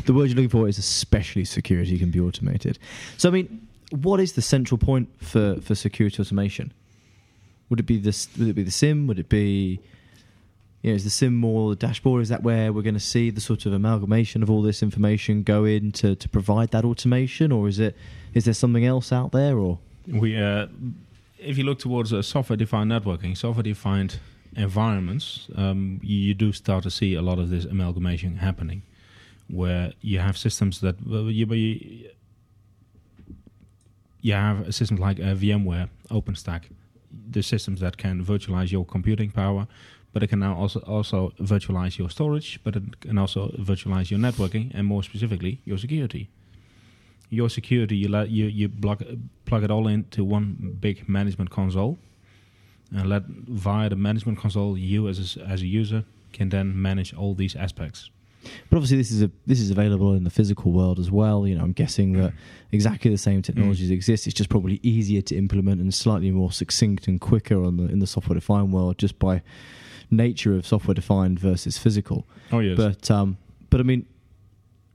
the 0.09 0.15
word 0.15 0.27
you're 0.29 0.37
looking 0.37 0.49
for 0.49 0.67
is 0.67 0.79
especially 0.79 1.45
security 1.45 1.99
can 1.99 2.11
be 2.11 2.19
automated. 2.19 2.79
So, 3.19 3.29
I 3.29 3.33
mean, 3.33 3.69
what 3.91 4.19
is 4.21 4.33
the 4.33 4.43
central 4.43 4.79
point 4.79 5.09
for, 5.23 5.61
for 5.61 5.75
security 5.75 6.21
automation? 6.23 6.73
Would 7.69 7.81
it 7.81 7.87
be 7.87 7.99
this? 7.99 8.29
Would 8.39 8.49
it 8.49 8.55
be 8.55 8.63
the 8.63 8.71
SIEM? 8.71 9.07
Would 9.07 9.19
it 9.19 9.29
be, 9.29 9.79
You 10.83 10.91
know, 10.91 10.97
is 10.97 11.05
the 11.05 11.11
SIEM 11.11 11.35
more 11.37 11.71
the 11.71 11.77
dashboard? 11.77 12.23
Is 12.23 12.29
that 12.29 12.43
where 12.43 12.73
we're 12.73 12.83
going 12.83 12.95
to 12.95 13.01
see 13.01 13.31
the 13.31 13.41
sort 13.41 13.67
of 13.67 13.73
amalgamation 13.73 14.43
of 14.43 14.51
all 14.51 14.63
this 14.63 14.83
information 14.83 15.43
go 15.43 15.65
in 15.65 15.93
to, 15.93 16.15
to 16.15 16.29
provide 16.29 16.71
that 16.71 16.85
automation, 16.85 17.51
or 17.53 17.69
is 17.69 17.79
it 17.79 17.97
is 18.35 18.45
there 18.45 18.55
something 18.55 18.85
else 18.85 19.13
out 19.13 19.33
there? 19.33 19.59
Or 19.59 19.79
We, 20.07 20.37
uh, 20.37 20.69
if 21.39 21.59
you 21.59 21.65
look 21.65 21.81
towards 21.81 22.13
uh, 22.13 22.23
software-defined 22.23 22.91
networking, 22.91 23.37
software-defined 23.37 24.19
environments, 24.57 25.49
um, 25.57 26.01
you, 26.03 26.17
you 26.17 26.35
do 26.35 26.53
start 26.53 26.85
to 26.85 26.91
see 26.91 27.15
a 27.15 27.23
lot 27.23 27.39
of 27.39 27.51
this 27.51 27.65
amalgamation 27.65 28.37
happening, 28.37 28.83
where 29.49 29.93
you 30.01 30.19
have 30.19 30.37
systems 30.37 30.81
that 30.81 30.97
you, 31.07 32.11
you 34.21 34.33
have 34.33 34.69
a 34.69 34.73
system 34.73 34.97
like 34.97 35.19
uh, 35.21 35.35
VMware, 35.35 35.89
OpenStack, 36.11 36.65
the 37.31 37.43
systems 37.43 37.81
that 37.81 37.97
can 37.97 38.25
virtualize 38.25 38.71
your 38.71 38.85
computing 38.85 39.31
power, 39.31 39.67
but 40.13 40.23
it 40.23 40.29
can 40.29 40.41
now 40.41 40.55
also 40.55 40.81
also 40.81 41.33
virtualize 41.41 41.99
your 41.99 42.11
storage, 42.11 42.61
but 42.65 42.77
it 42.77 43.01
can 43.01 43.19
also 43.19 43.49
virtualize 43.59 44.11
your 44.11 44.21
networking, 44.21 44.71
and 44.75 44.87
more 44.87 45.03
specifically, 45.03 45.61
your 45.65 45.79
security. 45.79 46.29
Your 47.31 47.51
security, 47.51 47.97
you 47.97 48.09
let 48.09 48.31
you 48.31 48.47
you 48.47 48.69
plug 48.69 49.05
plug 49.45 49.65
it 49.65 49.71
all 49.71 49.87
into 49.87 50.25
one 50.25 50.77
big 50.81 51.09
management 51.09 51.51
console, 51.51 51.99
and 52.95 53.09
let 53.09 53.25
via 53.27 53.89
the 53.91 53.97
management 53.97 54.39
console, 54.39 54.79
you 54.79 55.09
as 55.09 55.37
a, 55.37 55.41
as 55.43 55.63
a 55.63 55.67
user 55.67 56.05
can 56.33 56.49
then 56.49 56.81
manage 56.81 57.15
all 57.15 57.35
these 57.35 57.55
aspects. 57.55 58.11
But 58.71 58.77
obviously, 58.77 58.97
this 58.97 59.11
is 59.11 59.23
a 59.23 59.31
this 59.47 59.61
is 59.61 59.71
available 59.71 60.15
in 60.15 60.25
the 60.25 60.31
physical 60.31 60.73
world 60.73 60.99
as 60.99 61.11
well. 61.11 61.47
You 61.47 61.57
know, 61.57 61.63
I'm 61.65 61.73
guessing 61.73 62.13
that 62.15 62.33
exactly 62.73 63.11
the 63.11 63.19
same 63.19 63.43
technologies 63.43 63.91
exist. 63.91 64.27
It's 64.27 64.35
just 64.35 64.49
probably 64.51 64.81
easier 64.83 65.23
to 65.23 65.37
implement 65.37 65.81
and 65.81 65.93
slightly 65.93 66.31
more 66.31 66.53
succinct 66.53 67.09
and 67.09 67.21
quicker 67.21 67.63
on 67.63 67.77
the 67.77 67.85
in 67.85 67.99
the 67.99 68.07
software 68.07 68.35
defined 68.35 68.73
world, 68.73 68.99
just 68.99 69.19
by 69.19 69.43
nature 70.11 70.55
of 70.55 70.67
software 70.67 70.95
defined 70.95 71.39
versus 71.39 71.77
physical. 71.79 72.27
Oh 72.53 72.61
yes, 72.61 72.77
But 72.77 73.11
um, 73.11 73.37
but 73.71 73.81
I 73.81 73.83
mean, 73.83 74.07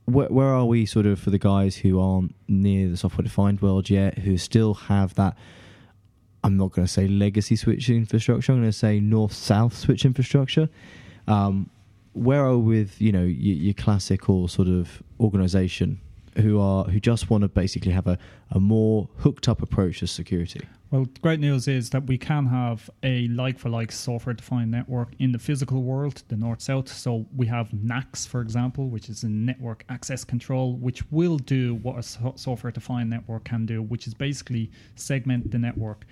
where, 0.06 0.28
where 0.28 0.48
are 0.50 0.66
we 0.66 0.86
sort 0.86 1.06
of 1.06 1.20
for 1.20 1.30
the 1.30 1.40
guys 1.40 1.78
who 1.78 2.00
aren't 2.00 2.34
near 2.48 2.90
the 2.90 2.98
software 2.98 3.24
defined 3.24 3.62
world 3.62 3.90
yet, 3.90 4.20
who 4.20 4.38
still 4.38 4.74
have 4.74 5.14
that? 5.16 5.38
I'm 6.46 6.58
not 6.58 6.72
going 6.74 6.86
to 6.86 6.92
say 6.92 7.08
legacy 7.08 7.56
switch 7.56 7.90
infrastructure. 7.90 8.52
I'm 8.52 8.60
going 8.60 8.70
to 8.72 8.78
say 8.78 9.00
north 9.00 9.32
south 9.34 9.78
switch 9.78 10.04
infrastructure. 10.04 10.68
Um, 11.28 11.70
where 12.14 12.46
are 12.46 12.58
with 12.58 13.02
you 13.02 13.12
know 13.12 13.24
your, 13.24 13.56
your 13.56 13.74
classical 13.74 14.48
sort 14.48 14.68
of 14.68 15.04
organization 15.20 16.00
who 16.38 16.60
are 16.60 16.86
who 16.86 17.00
just 17.00 17.30
want 17.30 17.44
to 17.44 17.48
basically 17.48 17.92
have 17.92 18.08
a, 18.08 18.18
a 18.52 18.60
more 18.60 19.10
hooked 19.18 19.48
up 19.48 19.62
approach 19.62 20.00
to 20.00 20.08
security? 20.08 20.62
Well, 20.92 21.08
great 21.22 21.40
news 21.40 21.68
is 21.68 21.90
that 21.90 22.06
we 22.06 22.20
can 22.20 22.46
have 22.46 22.90
a 23.02 23.28
like 23.30 23.58
for 23.58 23.70
like 23.70 23.92
software 23.92 24.34
defined 24.34 24.70
network 24.70 25.10
in 25.18 25.32
the 25.32 25.40
physical 25.40 25.82
world, 25.82 26.22
the 26.28 26.38
north 26.38 26.62
south. 26.62 26.88
So 26.88 27.26
we 27.36 27.48
have 27.48 27.70
NACS, 27.72 28.28
for 28.28 28.42
example, 28.42 28.90
which 28.90 29.10
is 29.10 29.24
a 29.24 29.30
network 29.30 29.86
access 29.90 30.24
control, 30.24 30.76
which 30.76 31.10
will 31.12 31.38
do 31.38 31.76
what 31.76 31.98
a 31.98 32.04
software 32.04 32.72
defined 32.72 33.10
network 33.10 33.46
can 33.46 33.66
do, 33.66 33.82
which 33.82 34.06
is 34.06 34.14
basically 34.14 34.70
segment 34.96 35.50
the 35.50 35.58
network, 35.58 36.06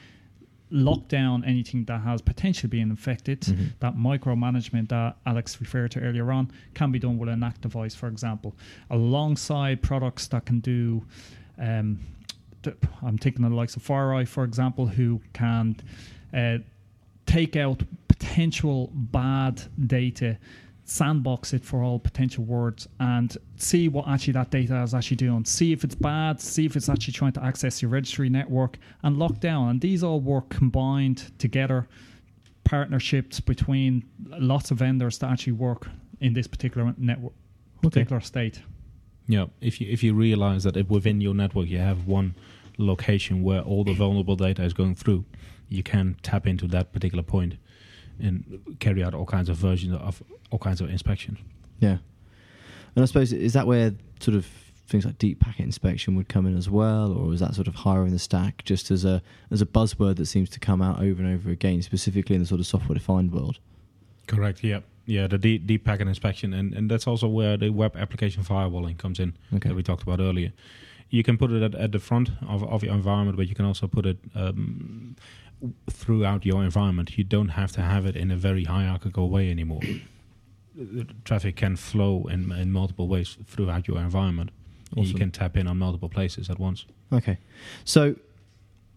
lock 0.72 1.08
down 1.10 1.44
anything 1.46 1.86
that 1.86 2.02
has 2.02 2.22
potentially 2.22 2.70
been 2.70 2.90
infected. 2.90 3.42
That 3.80 3.96
micromanagement 3.96 4.90
that 4.90 5.18
Alex 5.26 5.60
referred 5.60 5.92
to 5.92 6.00
earlier 6.00 6.32
on 6.32 6.52
can 6.74 6.92
be 6.92 7.00
done 7.00 7.18
with 7.18 7.30
an 7.30 7.42
NAC 7.42 7.62
device, 7.62 7.94
for 7.94 8.08
example, 8.08 8.56
alongside 8.90 9.82
products 9.82 10.28
that 10.28 10.46
can 10.46 10.60
do. 10.62 11.04
Um, 11.60 12.00
th- 12.64 12.78
I'm 13.04 13.18
thinking 13.18 13.44
of 13.44 13.52
the 13.52 13.58
likes 13.58 13.76
of 13.76 13.84
FireEye, 13.84 14.28
for 14.28 14.44
example, 14.44 14.88
who 14.88 15.22
can 15.34 15.76
uh, 16.34 16.60
take 17.26 17.56
out 17.56 17.84
potential 18.08 18.90
bad 18.94 19.62
data, 19.88 20.38
sandbox 20.92 21.54
it 21.54 21.64
for 21.64 21.84
all 21.84 22.00
potential 22.00 22.44
words, 22.44 22.88
and 23.00 23.38
see 23.56 23.88
what 23.88 24.08
actually 24.08 24.34
that 24.34 24.52
data 24.52 24.82
is 24.84 24.94
actually 24.94 25.18
doing. 25.18 25.46
See 25.46 25.72
if 25.72 25.84
it's 25.84 25.96
bad, 25.96 26.42
see 26.42 26.66
if 26.66 26.76
it's 26.76 26.90
actually 26.90 27.14
trying 27.14 27.32
to 27.34 27.44
access 27.44 27.82
your 27.82 27.90
registry 27.90 28.30
network, 28.30 28.78
and 29.04 29.18
lock 29.18 29.40
down. 29.40 29.70
And 29.70 29.82
these 29.82 30.04
all 30.04 30.20
work 30.20 30.50
combined 30.50 31.32
together, 31.40 31.88
partnerships 32.66 33.40
between 33.40 34.04
lots 34.26 34.72
of 34.72 34.80
vendors 34.80 35.18
that 35.20 35.32
actually 35.32 35.54
work 35.54 35.88
in 36.20 36.34
this 36.34 36.48
particular 36.48 36.94
network, 36.98 37.34
particular 37.82 38.20
state. 38.20 38.62
Yeah, 39.28 39.46
if 39.62 39.80
you 39.80 39.88
if 39.90 40.04
you 40.04 40.14
realize 40.14 40.64
that 40.66 40.76
if 40.76 40.90
within 40.90 41.22
your 41.22 41.34
network 41.34 41.68
you 41.68 41.78
have 41.78 42.06
one 42.06 42.36
location 42.78 43.44
where 43.44 43.62
all 43.62 43.86
the 43.86 43.94
vulnerable 44.04 44.36
data 44.36 44.64
is 44.64 44.74
going 44.74 44.96
through, 44.96 45.24
you 45.70 45.84
can 45.84 46.18
tap 46.22 46.46
into 46.46 46.68
that 46.68 46.92
particular 46.92 47.24
point 47.24 47.56
and 48.22 48.78
carry 48.80 49.04
out 49.04 49.14
all 49.14 49.26
kinds 49.26 49.50
of 49.50 49.58
versions 49.58 49.94
of 49.96 50.22
all 50.52 50.60
kinds 50.60 50.82
of 50.82 50.90
inspections. 50.90 51.40
Yeah, 51.80 51.98
and 52.96 53.04
I 53.04 53.06
suppose 53.06 53.34
is 53.34 53.54
that 53.54 53.68
where 53.68 53.94
sort 54.20 54.36
of 54.36 54.46
things 54.88 55.06
like 55.06 55.18
deep 55.18 55.40
packet 55.40 55.64
inspection 55.64 56.16
would 56.16 56.28
come 56.28 56.46
in 56.46 56.58
as 56.58 56.70
well, 56.70 57.14
or 57.14 57.34
is 57.34 57.40
that 57.40 57.56
sort 57.56 57.68
of 57.68 57.76
higher 57.76 58.06
in 58.06 58.12
the 58.12 58.20
stack, 58.20 58.64
just 58.66 58.92
as 58.92 59.06
a 59.06 59.22
as 59.50 59.62
a 59.62 59.66
buzzword 59.66 60.18
that 60.18 60.26
seems 60.26 60.50
to 60.50 60.60
come 60.60 60.82
out 60.82 60.98
over 61.02 61.24
and 61.24 61.34
over 61.34 61.50
again, 61.50 61.82
specifically 61.82 62.36
in 62.36 62.42
the 62.42 62.48
sort 62.48 62.60
of 62.60 62.68
software 62.68 62.96
defined 62.96 63.32
world? 63.32 63.58
Correct. 64.28 64.64
Yeah. 64.64 64.82
Yeah. 65.06 65.28
The 65.28 65.38
deep, 65.38 65.66
deep 65.66 65.84
packet 65.84 66.08
inspection, 66.08 66.54
and, 66.54 66.74
and 66.74 66.90
that's 66.92 67.08
also 67.08 67.28
where 67.28 67.58
the 67.58 67.70
web 67.70 67.96
application 67.98 68.44
firewalling 68.44 68.98
comes 68.98 69.20
in 69.20 69.34
Okay. 69.56 69.70
that 69.70 69.76
we 69.76 69.84
talked 69.84 70.04
about 70.04 70.20
earlier. 70.20 70.52
You 71.10 71.24
can 71.24 71.38
put 71.38 71.52
it 71.52 71.62
at, 71.62 71.76
at 71.76 71.92
the 71.92 72.00
front 72.00 72.30
of, 72.48 72.64
of 72.64 72.84
your 72.84 72.94
environment, 72.94 73.36
but 73.36 73.48
you 73.50 73.56
can 73.56 73.66
also 73.66 73.88
put 73.88 74.06
it 74.06 74.18
um, 74.36 75.16
throughout 75.90 76.46
your 76.46 76.64
environment. 76.64 77.18
You 77.18 77.24
don't 77.24 77.50
have 77.50 77.72
to 77.74 77.82
have 77.82 78.06
it 78.06 78.16
in 78.16 78.32
a 78.32 78.36
very 78.36 78.66
hierarchical 78.66 79.30
way 79.30 79.50
anymore. 79.50 79.82
The 80.76 81.08
Traffic 81.26 81.56
can 81.58 81.76
flow 81.76 82.28
in, 82.30 82.52
in 82.52 82.72
multiple 82.72 83.08
ways 83.08 83.38
throughout 83.46 83.88
your 83.88 84.00
environment. 84.00 84.52
And 84.96 85.06
You 85.06 85.14
can 85.14 85.32
tap 85.32 85.56
in 85.56 85.68
on 85.68 85.78
multiple 85.78 86.10
places 86.10 86.50
at 86.50 86.60
once. 86.60 86.86
Okay, 87.14 87.38
so 87.86 88.16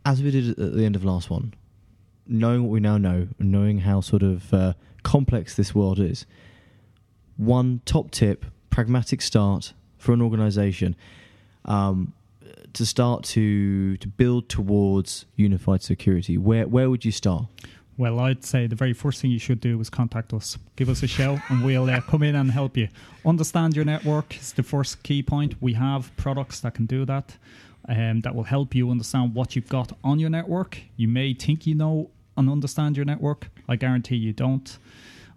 as 0.04 0.22
we 0.22 0.30
did 0.30 0.58
at 0.58 0.74
the 0.74 0.84
end 0.84 0.96
of 0.96 1.04
last 1.04 1.30
one, 1.30 1.54
knowing 2.26 2.62
what 2.62 2.70
we 2.70 2.80
now 2.80 2.98
know, 2.98 3.28
and 3.38 3.52
knowing 3.52 3.80
how 3.80 4.00
sort 4.00 4.22
of 4.22 4.52
uh, 4.52 4.72
complex 5.02 5.54
this 5.54 5.74
world 5.74 6.00
is, 6.00 6.26
one 7.36 7.80
top 7.84 8.10
tip, 8.10 8.46
pragmatic 8.70 9.20
start 9.20 9.72
for 9.98 10.12
an 10.12 10.22
organisation 10.22 10.96
um, 11.64 12.12
to 12.74 12.86
start 12.86 13.24
to 13.24 13.96
to 13.96 14.08
build 14.08 14.48
towards 14.48 15.26
unified 15.36 15.82
security. 15.82 16.36
Where 16.36 16.66
where 16.66 16.90
would 16.90 17.04
you 17.04 17.12
start? 17.12 17.46
Well, 17.96 18.18
I'd 18.18 18.44
say 18.44 18.66
the 18.66 18.74
very 18.74 18.92
first 18.92 19.20
thing 19.20 19.30
you 19.30 19.38
should 19.38 19.60
do 19.60 19.80
is 19.80 19.88
contact 19.88 20.32
us. 20.32 20.58
Give 20.74 20.88
us 20.88 21.04
a 21.04 21.06
shout, 21.06 21.38
and 21.48 21.64
we'll 21.64 21.88
uh, 21.88 22.00
come 22.00 22.24
in 22.24 22.34
and 22.34 22.50
help 22.50 22.76
you. 22.76 22.88
Understand 23.24 23.76
your 23.76 23.84
network 23.84 24.36
is 24.36 24.52
the 24.52 24.64
first 24.64 25.04
key 25.04 25.22
point. 25.22 25.54
We 25.62 25.74
have 25.74 26.10
products 26.16 26.58
that 26.60 26.74
can 26.74 26.86
do 26.86 27.04
that, 27.04 27.36
um, 27.88 28.20
that 28.22 28.34
will 28.34 28.44
help 28.44 28.74
you 28.74 28.90
understand 28.90 29.34
what 29.36 29.54
you've 29.54 29.68
got 29.68 29.96
on 30.02 30.18
your 30.18 30.30
network. 30.30 30.80
You 30.96 31.06
may 31.06 31.34
think 31.34 31.68
you 31.68 31.76
know 31.76 32.10
and 32.36 32.50
understand 32.50 32.96
your 32.96 33.06
network. 33.06 33.48
I 33.68 33.76
guarantee 33.76 34.16
you 34.16 34.32
don't, 34.32 34.76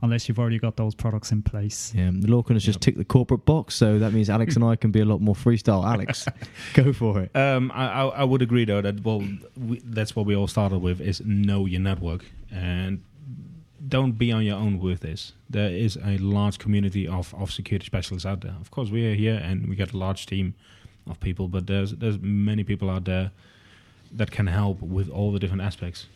unless 0.02 0.28
you've 0.28 0.40
already 0.40 0.60
got 0.60 0.76
those 0.76 0.94
products 0.94 1.32
in 1.32 1.42
place. 1.42 1.94
Yeah, 1.96 2.12
the 2.14 2.28
Lorcan 2.28 2.54
has 2.54 2.64
just 2.64 2.82
ticked 2.82 2.98
the 2.98 3.06
corporate 3.06 3.46
box, 3.46 3.76
so 3.76 4.00
that 4.00 4.14
means 4.14 4.30
Alex 4.30 4.56
and 4.56 4.64
I 4.64 4.76
can 4.76 4.92
be 4.92 5.00
a 5.00 5.06
lot 5.06 5.22
more 5.22 5.36
freestyle. 5.36 5.86
Alex, 5.86 6.28
go 6.74 6.94
for 6.94 7.22
it. 7.22 7.36
Um, 7.36 7.72
I, 7.74 7.88
I, 7.88 8.06
I 8.08 8.24
would 8.24 8.42
agree 8.42 8.66
though 8.66 8.82
that 8.82 9.04
well, 9.04 9.24
we, 9.56 9.82
that's 9.84 10.16
what 10.16 10.26
we 10.26 10.36
all 10.36 10.48
started 10.48 10.80
with 10.80 11.02
is 11.02 11.22
know 11.26 11.66
your 11.66 11.82
network 11.82 12.26
and 12.52 13.04
don't 13.88 14.14
be 14.14 14.32
on 14.32 14.44
your 14.44 14.58
own 14.58 14.80
with 14.80 15.02
this. 15.02 15.34
There 15.50 15.70
is 15.70 15.98
a 16.04 16.18
large 16.18 16.60
community 16.60 17.08
of, 17.08 17.34
of 17.36 17.52
security 17.52 17.86
specialists 17.86 18.26
out 18.26 18.42
there. 18.42 18.56
Of 18.60 18.72
course, 18.72 18.90
we 18.90 19.08
are 19.12 19.16
here 19.16 19.40
and 19.44 19.68
we 19.68 19.76
got 19.76 19.94
a 19.94 19.98
large 19.98 20.26
team 20.26 20.56
of 21.10 21.20
people, 21.20 21.48
but 21.48 21.68
there's 21.68 21.92
there's 21.92 22.20
many 22.20 22.64
people 22.64 22.90
out 22.90 23.06
there 23.06 23.32
that 24.12 24.32
can 24.32 24.48
help 24.48 24.82
with 24.82 25.10
all 25.10 25.32
the 25.32 25.40
different 25.40 25.62
aspects. 25.62 26.08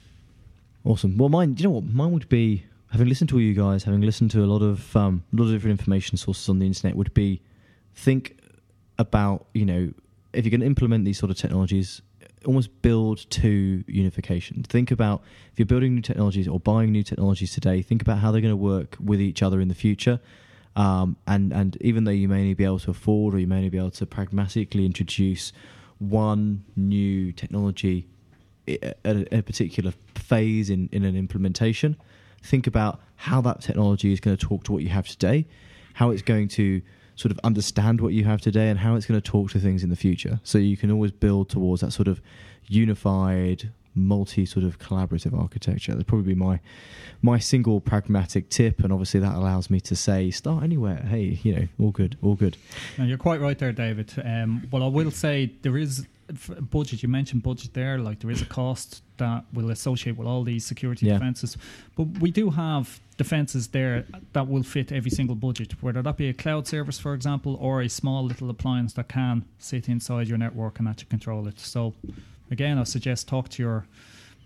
Awesome. 0.84 1.18
Well, 1.18 1.30
mine. 1.30 1.54
Do 1.54 1.64
you 1.64 1.70
know 1.70 1.76
what? 1.76 1.86
Mine 1.86 2.12
would 2.12 2.30
be 2.30 2.64
having 2.92 3.08
listened 3.08 3.30
to 3.30 3.36
all 3.36 3.42
you 3.42 3.54
guys, 3.54 3.84
having 3.84 4.02
listened 4.02 4.32
to 4.32 4.44
a 4.44 4.46
lot 4.46 4.62
of 4.62 4.96
um, 4.96 5.24
a 5.34 5.36
lot 5.36 5.46
of 5.46 5.52
different 5.52 5.80
information 5.80 6.18
sources 6.18 6.48
on 6.50 6.60
the 6.60 6.66
internet. 6.66 6.96
Would 6.96 7.14
be 7.14 7.42
think 7.96 8.38
about 9.00 9.48
you 9.54 9.66
know 9.66 9.92
if 10.34 10.46
you're 10.46 10.52
going 10.52 10.62
to 10.62 10.68
implement 10.68 11.06
these 11.06 11.18
sort 11.18 11.32
of 11.32 11.38
technologies, 11.38 12.02
almost 12.46 12.82
build 12.82 13.30
to 13.30 13.84
unification. 13.88 14.64
Think 14.64 14.92
about 14.92 15.24
if 15.52 15.60
you're 15.60 15.66
building 15.66 15.96
new 15.96 16.02
technologies 16.02 16.48
or 16.48 16.60
buying 16.60 16.92
new 16.92 17.04
technologies 17.04 17.54
today. 17.54 17.82
Think 17.82 18.02
about 18.02 18.20
how 18.20 18.32
they're 18.32 18.42
going 18.42 18.54
to 18.54 18.56
work 18.56 18.98
with 19.04 19.22
each 19.22 19.42
other 19.42 19.60
in 19.62 19.68
the 19.68 19.76
future. 19.76 20.20
Um, 20.76 21.18
and 21.28 21.52
and 21.52 21.78
even 21.82 22.06
though 22.06 22.12
you 22.12 22.28
may 22.28 22.40
only 22.40 22.54
be 22.54 22.64
able 22.64 22.80
to 22.80 22.92
afford 22.92 23.36
or 23.36 23.40
you 23.40 23.48
may 23.48 23.58
only 23.58 23.70
be 23.70 23.78
able 23.78 23.92
to 23.92 24.06
pragmatically 24.06 24.86
introduce 24.86 25.52
one 26.00 26.64
new 26.76 27.32
technology 27.32 28.08
at 28.68 28.98
a, 29.06 29.38
a 29.38 29.42
particular 29.42 29.94
phase 30.16 30.70
in, 30.70 30.90
in 30.92 31.04
an 31.04 31.16
implementation, 31.16 31.96
think 32.44 32.68
about 32.68 33.00
how 33.16 33.42
that 33.42 33.62
technology 33.62 34.12
is 34.12 34.20
going 34.20 34.36
to 34.36 34.46
talk 34.46 34.64
to 34.66 34.72
what 34.72 34.84
you 34.84 34.90
have 34.90 35.08
today, 35.08 35.48
how 35.94 36.10
it's 36.10 36.22
going 36.22 36.48
to 36.50 36.82
sort 37.16 37.32
of 37.32 37.40
understand 37.44 38.02
what 38.02 38.14
you 38.14 38.24
have 38.24 38.42
today, 38.42 38.70
and 38.70 38.80
how 38.80 38.96
it's 38.96 39.06
going 39.06 39.20
to 39.20 39.32
talk 39.32 39.52
to 39.52 39.60
things 39.60 39.84
in 39.84 39.90
the 39.90 39.96
future. 39.96 40.40
So 40.44 40.58
you 40.58 40.78
can 40.78 40.92
always 40.92 41.12
build 41.12 41.50
towards 41.50 41.82
that 41.82 41.92
sort 41.92 42.08
of 42.08 42.22
unified 42.68 43.72
multi 43.94 44.46
sort 44.46 44.66
of 44.66 44.80
collaborative 44.80 45.38
architecture. 45.38 45.92
That'd 45.92 46.08
probably 46.08 46.34
be 46.34 46.40
my 46.40 46.60
my 47.22 47.38
single 47.38 47.80
pragmatic 47.82 48.50
tip, 48.50 48.84
and 48.84 48.92
obviously 48.92 49.20
that 49.20 49.36
allows 49.36 49.70
me 49.70 49.80
to 49.82 49.96
say 49.96 50.32
start 50.32 50.64
anywhere. 50.64 51.06
Hey, 51.08 51.40
you 51.44 51.56
know, 51.56 51.68
all 51.80 51.92
good, 51.92 52.18
all 52.22 52.36
good. 52.36 52.58
No, 52.98 53.06
you're 53.06 53.18
quite 53.18 53.42
right 53.42 53.58
there, 53.58 53.72
David. 53.72 54.14
Um, 54.24 54.68
well, 54.72 54.84
I 54.84 54.88
will 54.88 55.12
say 55.12 55.52
there 55.62 55.78
is 55.78 56.08
budget. 56.70 57.04
You 57.04 57.10
mentioned 57.10 57.44
budget 57.44 57.74
there. 57.74 57.98
Like 58.00 58.20
there 58.20 58.32
is 58.32 58.42
a 58.42 58.46
cost 58.46 59.02
that 59.18 59.44
will 59.54 59.70
associate 59.72 60.18
with 60.18 60.28
all 60.28 60.44
these 60.44 60.66
security 60.66 61.06
Yeah. 61.06 61.14
defenses, 61.14 61.58
but 61.96 62.06
we 62.20 62.32
do 62.32 62.50
have 62.52 63.00
defenses 63.18 63.68
there 63.68 64.06
that 64.34 64.48
will 64.48 64.64
fit 64.64 64.92
every 64.92 65.12
single 65.12 65.36
budget. 65.36 65.74
Whether 65.84 66.02
that 66.02 66.18
be 66.18 66.28
a 66.30 66.34
cloud 66.34 66.68
service, 66.68 66.98
for 67.00 67.14
example, 67.14 67.56
or 67.60 67.82
a 67.82 67.88
small 67.90 68.24
little 68.26 68.50
appliance 68.50 68.94
that 68.94 69.08
can 69.08 69.44
sit 69.60 69.88
inside 69.90 70.28
your 70.28 70.38
network 70.40 70.80
and 70.80 70.88
actually 70.88 71.10
control 71.10 71.48
it. 71.48 71.60
So, 71.60 71.94
again, 72.50 72.78
I 72.80 72.84
suggest 72.86 73.28
talk 73.28 73.50
to 73.50 73.62
your 73.64 73.86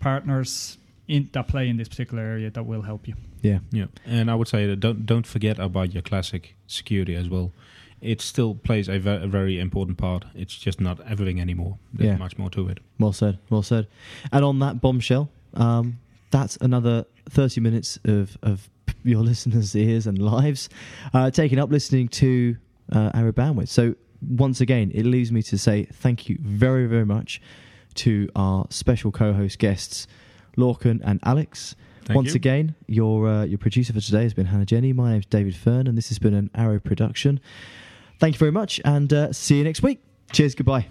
partners 0.00 0.78
in 1.08 1.28
that 1.32 1.48
play 1.48 1.68
in 1.68 1.76
this 1.76 1.88
particular 1.88 2.22
area 2.22 2.50
that 2.50 2.64
will 2.64 2.82
help 2.82 3.06
you. 3.08 3.14
Yeah, 3.42 3.60
Yeah, 3.70 3.86
and 4.04 4.30
I 4.30 4.34
would 4.34 4.48
say 4.48 4.66
that 4.66 4.80
don't 4.80 5.06
don't 5.06 5.26
forget 5.26 5.58
about 5.58 5.92
your 5.94 6.02
classic 6.02 6.54
security 6.66 7.14
as 7.14 7.28
well. 7.28 7.52
It 8.00 8.20
still 8.20 8.54
plays 8.54 8.88
a, 8.88 8.98
ve- 8.98 9.22
a 9.22 9.26
very 9.26 9.58
important 9.58 9.96
part. 9.98 10.24
It's 10.34 10.54
just 10.56 10.80
not 10.80 11.00
everything 11.06 11.40
anymore. 11.40 11.78
There's 11.94 12.08
Yeah. 12.10 12.16
much 12.18 12.36
more 12.38 12.50
to 12.50 12.68
it. 12.68 12.78
well 12.98 13.12
said, 13.12 13.38
well 13.50 13.62
said. 13.62 13.86
And 14.32 14.44
on 14.44 14.58
that 14.60 14.80
bombshell, 14.80 15.30
um, 15.54 15.98
that's 16.30 16.56
another 16.58 17.04
thirty 17.30 17.60
minutes 17.60 17.98
of 18.04 18.36
of 18.42 18.68
your 19.04 19.22
listeners' 19.22 19.74
ears 19.74 20.06
and 20.06 20.18
lives 20.18 20.68
uh, 21.14 21.30
taken 21.30 21.58
up 21.58 21.70
listening 21.70 22.08
to 22.08 22.56
uh, 22.92 23.10
Bandwidth. 23.12 23.68
So 23.68 23.94
once 24.28 24.60
again, 24.60 24.90
it 24.94 25.04
leaves 25.06 25.32
me 25.32 25.42
to 25.44 25.56
say 25.58 25.84
thank 25.84 26.28
you 26.28 26.38
very 26.40 26.86
very 26.86 27.06
much 27.06 27.40
to 27.94 28.28
our 28.36 28.66
special 28.70 29.10
co-host 29.10 29.58
guests, 29.58 30.06
Lorcan 30.56 31.00
and 31.02 31.18
Alex. 31.22 31.74
Thank 32.06 32.16
Once 32.16 32.28
you. 32.28 32.36
again, 32.36 32.76
your 32.86 33.28
uh, 33.28 33.44
your 33.44 33.58
producer 33.58 33.92
for 33.92 34.00
today 34.00 34.22
has 34.22 34.32
been 34.32 34.46
Hannah 34.46 34.64
Jenny. 34.64 34.92
My 34.92 35.10
name's 35.12 35.26
David 35.26 35.56
Fern, 35.56 35.88
and 35.88 35.98
this 35.98 36.08
has 36.08 36.20
been 36.20 36.34
an 36.34 36.50
Arrow 36.54 36.78
production. 36.78 37.40
Thank 38.20 38.36
you 38.36 38.38
very 38.38 38.52
much, 38.52 38.80
and 38.84 39.12
uh, 39.12 39.32
see 39.32 39.58
you 39.58 39.64
next 39.64 39.82
week. 39.82 40.00
Cheers. 40.32 40.54
Goodbye. 40.54 40.86